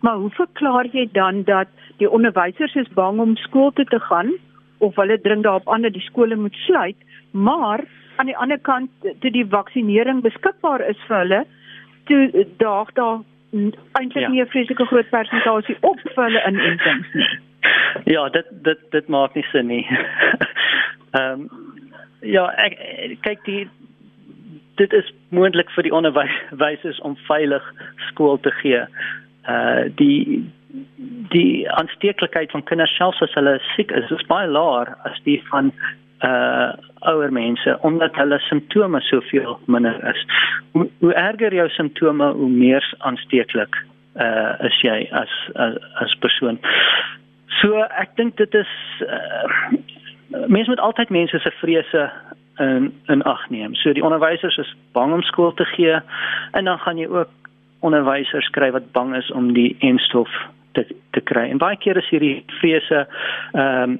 Maar 0.00 0.16
hoe 0.22 0.30
verklaar 0.30 0.86
jy 0.92 1.08
dan 1.12 1.42
dat 1.44 1.68
die 1.98 2.10
onderwysers 2.10 2.74
is 2.74 2.88
bang 2.94 3.18
om 3.20 3.36
skool 3.36 3.72
toe 3.72 3.84
te 3.84 4.00
gaan 4.00 4.32
of 4.78 4.96
hulle 4.96 5.20
dring 5.20 5.42
daarop 5.42 5.68
aan 5.68 5.82
dat 5.82 5.92
die 5.92 6.04
skole 6.06 6.36
moet 6.36 6.54
sluit, 6.54 6.96
maar 7.30 7.84
aan 8.16 8.26
die 8.26 8.36
ander 8.36 8.58
kant 8.58 8.90
toe 9.20 9.30
die 9.30 9.46
vaksinering 9.46 10.22
beskikbaar 10.22 10.84
is 10.86 11.00
vir 11.06 11.18
hulle, 11.18 11.40
toe 12.04 12.46
daag 12.62 12.92
daar 12.92 13.18
eintlik 13.52 14.22
ja. 14.22 14.28
nie 14.28 14.42
'n 14.42 14.46
vreeslike 14.46 14.84
groot 14.84 15.10
persentasie 15.10 15.76
op 15.80 16.00
vir 16.00 16.24
hulle 16.24 16.42
inentings 16.46 17.12
nie. 17.14 17.28
Ja, 18.04 18.28
dit 18.28 18.46
dit 18.62 18.78
dit 18.90 19.08
maak 19.08 19.34
nie 19.34 19.46
sin 19.52 19.66
nie. 19.66 19.86
Ehm 21.18 21.40
um, 21.40 21.48
ja, 22.20 22.50
ek 22.56 22.78
kyk 23.20 23.44
die 23.44 23.68
dit 24.76 24.92
is 24.92 25.12
moontlik 25.28 25.70
vir 25.70 25.82
die 25.82 25.94
onderwysers 25.94 27.00
om 27.00 27.16
veilig 27.26 27.64
skool 28.08 28.38
te 28.40 28.50
gee. 28.50 28.84
Uh 29.48 29.88
die 30.00 30.44
die 31.32 31.70
aansteeklikheid 31.70 32.50
van 32.50 32.64
kinders 32.64 32.96
selfs 32.96 33.22
as 33.22 33.34
hulle 33.36 33.58
siek 33.74 33.90
is, 33.90 34.10
is 34.10 34.26
baie 34.28 34.48
laer 34.48 34.94
as 35.08 35.18
die 35.24 35.40
van 35.50 35.72
uh 36.26 36.72
ouer 37.06 37.32
mense 37.32 37.76
omdat 37.86 38.16
hulle 38.18 38.38
simptome 38.48 39.00
soveel 39.00 39.58
minder 39.66 39.98
is. 40.10 40.24
Hoe, 40.72 40.88
hoe 40.98 41.14
erger 41.14 41.54
jou 41.54 41.68
simptome, 41.68 42.32
hoe 42.32 42.50
meer 42.50 42.84
aansteeklik 42.98 43.76
uh 44.18 44.54
is 44.66 44.80
jy 44.82 44.98
as 45.12 45.34
as 45.54 45.78
as 46.02 46.16
persoon. 46.24 46.58
So 47.60 47.82
ek 47.82 48.16
dink 48.16 48.36
dit 48.36 48.54
is 48.54 48.72
uh, 49.06 49.46
mense 50.46 50.70
moet 50.70 50.82
altyd 50.82 51.10
mense 51.14 51.38
se 51.38 51.52
vrese 51.60 52.10
in 52.58 52.92
in 53.06 53.22
ag 53.22 53.48
neem. 53.50 53.74
So 53.74 53.92
die 53.92 54.04
onderwysers 54.04 54.58
is 54.58 54.74
bang 54.92 55.12
om 55.14 55.22
skool 55.22 55.54
te 55.54 55.64
gee 55.64 56.00
en 56.52 56.64
dan 56.64 56.78
gaan 56.78 56.98
jy 56.98 57.06
ook 57.06 57.30
onderwysers 57.80 58.50
kry 58.56 58.70
wat 58.74 58.92
bang 58.92 59.14
is 59.16 59.30
om 59.30 59.52
die 59.52 59.76
enstof 59.80 60.30
te 60.72 60.86
te 61.16 61.20
kry. 61.20 61.48
En 61.50 61.58
baie 61.62 61.76
keer 61.76 61.96
is 61.96 62.10
hierdie 62.12 62.42
vrese 62.60 63.06
ehm 63.52 63.82
um, 63.82 63.98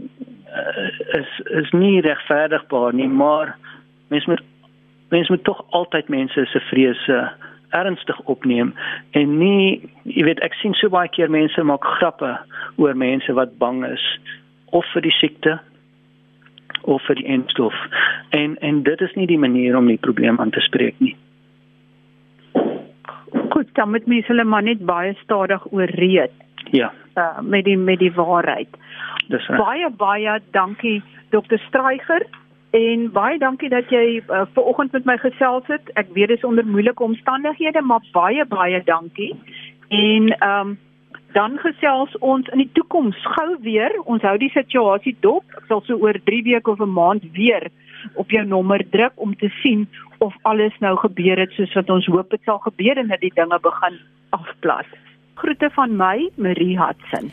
is 1.12 1.40
is 1.60 1.70
nie 1.76 2.00
regverdigbaar 2.00 2.94
nie, 2.94 3.08
maar 3.08 3.56
mense 4.08 4.30
moet 4.30 4.44
mense 5.08 5.32
moet 5.32 5.44
tog 5.44 5.64
altyd 5.70 6.08
mense 6.08 6.46
se 6.46 6.60
vrese 6.60 7.18
ernstig 7.68 8.20
opneem 8.20 8.72
en 9.10 9.38
nie 9.38 9.90
jy 10.08 10.24
weet 10.24 10.40
ek 10.44 10.56
sien 10.60 10.74
so 10.78 10.88
baie 10.92 11.10
keer 11.12 11.32
mense 11.32 11.62
maak 11.68 11.84
grappe 11.98 12.30
oor 12.80 12.96
mense 12.96 13.32
wat 13.36 13.56
bang 13.60 13.82
is 13.88 14.04
of 14.76 14.88
vir 14.94 15.04
die 15.04 15.16
siekte 15.18 15.58
of 16.88 17.04
vir 17.08 17.20
die 17.20 17.28
enstof 17.36 17.76
en 18.36 18.56
en 18.64 18.82
dit 18.88 19.04
is 19.04 19.16
nie 19.20 19.28
die 19.28 19.40
manier 19.40 19.76
om 19.76 19.88
die 19.90 20.00
probleem 20.00 20.40
aan 20.40 20.52
te 20.54 20.64
spreek 20.64 20.96
nie 21.04 21.16
dan 23.78 23.94
moet 23.94 24.10
mense 24.10 24.32
hulle 24.32 24.44
maar 24.44 24.66
net 24.66 24.82
baie 24.90 25.14
stadig 25.22 25.70
ooreed 25.70 26.34
ja 26.74 26.92
uh, 27.14 27.40
met 27.54 27.64
die 27.64 27.78
met 27.78 28.02
die 28.02 28.12
waarheid 28.18 28.82
dis 29.32 29.48
reg 29.48 29.64
baie 29.64 29.90
baie 30.04 30.40
dankie 30.58 30.98
dokter 31.30 31.62
Straiger 31.68 32.26
En 32.70 33.06
baie 33.12 33.38
dankie 33.40 33.68
dat 33.72 33.88
jy 33.88 34.20
uh, 34.20 34.42
ver 34.52 34.66
oggend 34.68 34.92
met 34.92 35.06
my 35.08 35.16
gesels 35.16 35.64
het. 35.72 35.88
Ek 35.96 36.10
weet 36.12 36.28
dit 36.28 36.36
is 36.36 36.44
onder 36.44 36.66
moeilike 36.66 37.02
omstandighede, 37.02 37.80
maar 37.80 38.04
baie 38.12 38.44
baie 38.44 38.82
dankie. 38.84 39.32
En 39.88 40.28
ehm 40.36 40.60
um, 40.60 40.78
dan 41.32 41.58
gesels 41.60 42.18
ons 42.24 42.48
in 42.48 42.58
die 42.58 42.70
toekoms 42.72 43.16
gou 43.36 43.56
weer. 43.60 43.92
Ons 44.04 44.22
hou 44.22 44.36
die 44.40 44.52
situasie 44.52 45.16
dop. 45.20 45.44
Ek 45.56 45.68
sal 45.68 45.82
so 45.84 45.96
oor 46.00 46.16
3 46.24 46.42
weke 46.42 46.70
of 46.70 46.80
'n 46.80 46.92
maand 46.92 47.24
weer 47.32 47.68
op 48.14 48.30
jou 48.30 48.44
nommer 48.44 48.84
druk 48.90 49.12
om 49.14 49.36
te 49.36 49.48
sien 49.62 49.88
of 50.18 50.34
alles 50.42 50.78
nou 50.78 50.96
gebeur 50.98 51.38
het 51.38 51.52
soos 51.56 51.74
wat 51.78 51.90
ons 51.90 52.06
hoop 52.06 52.30
dit 52.30 52.42
sal 52.44 52.58
gebeur 52.58 52.96
en 52.96 53.08
dat 53.12 53.20
die 53.20 53.34
dinge 53.34 53.58
begin 53.62 54.00
afplas. 54.30 54.88
Groete 55.34 55.70
van 55.70 55.96
my, 55.96 56.30
Marie 56.36 56.78
Hudson. 56.78 57.30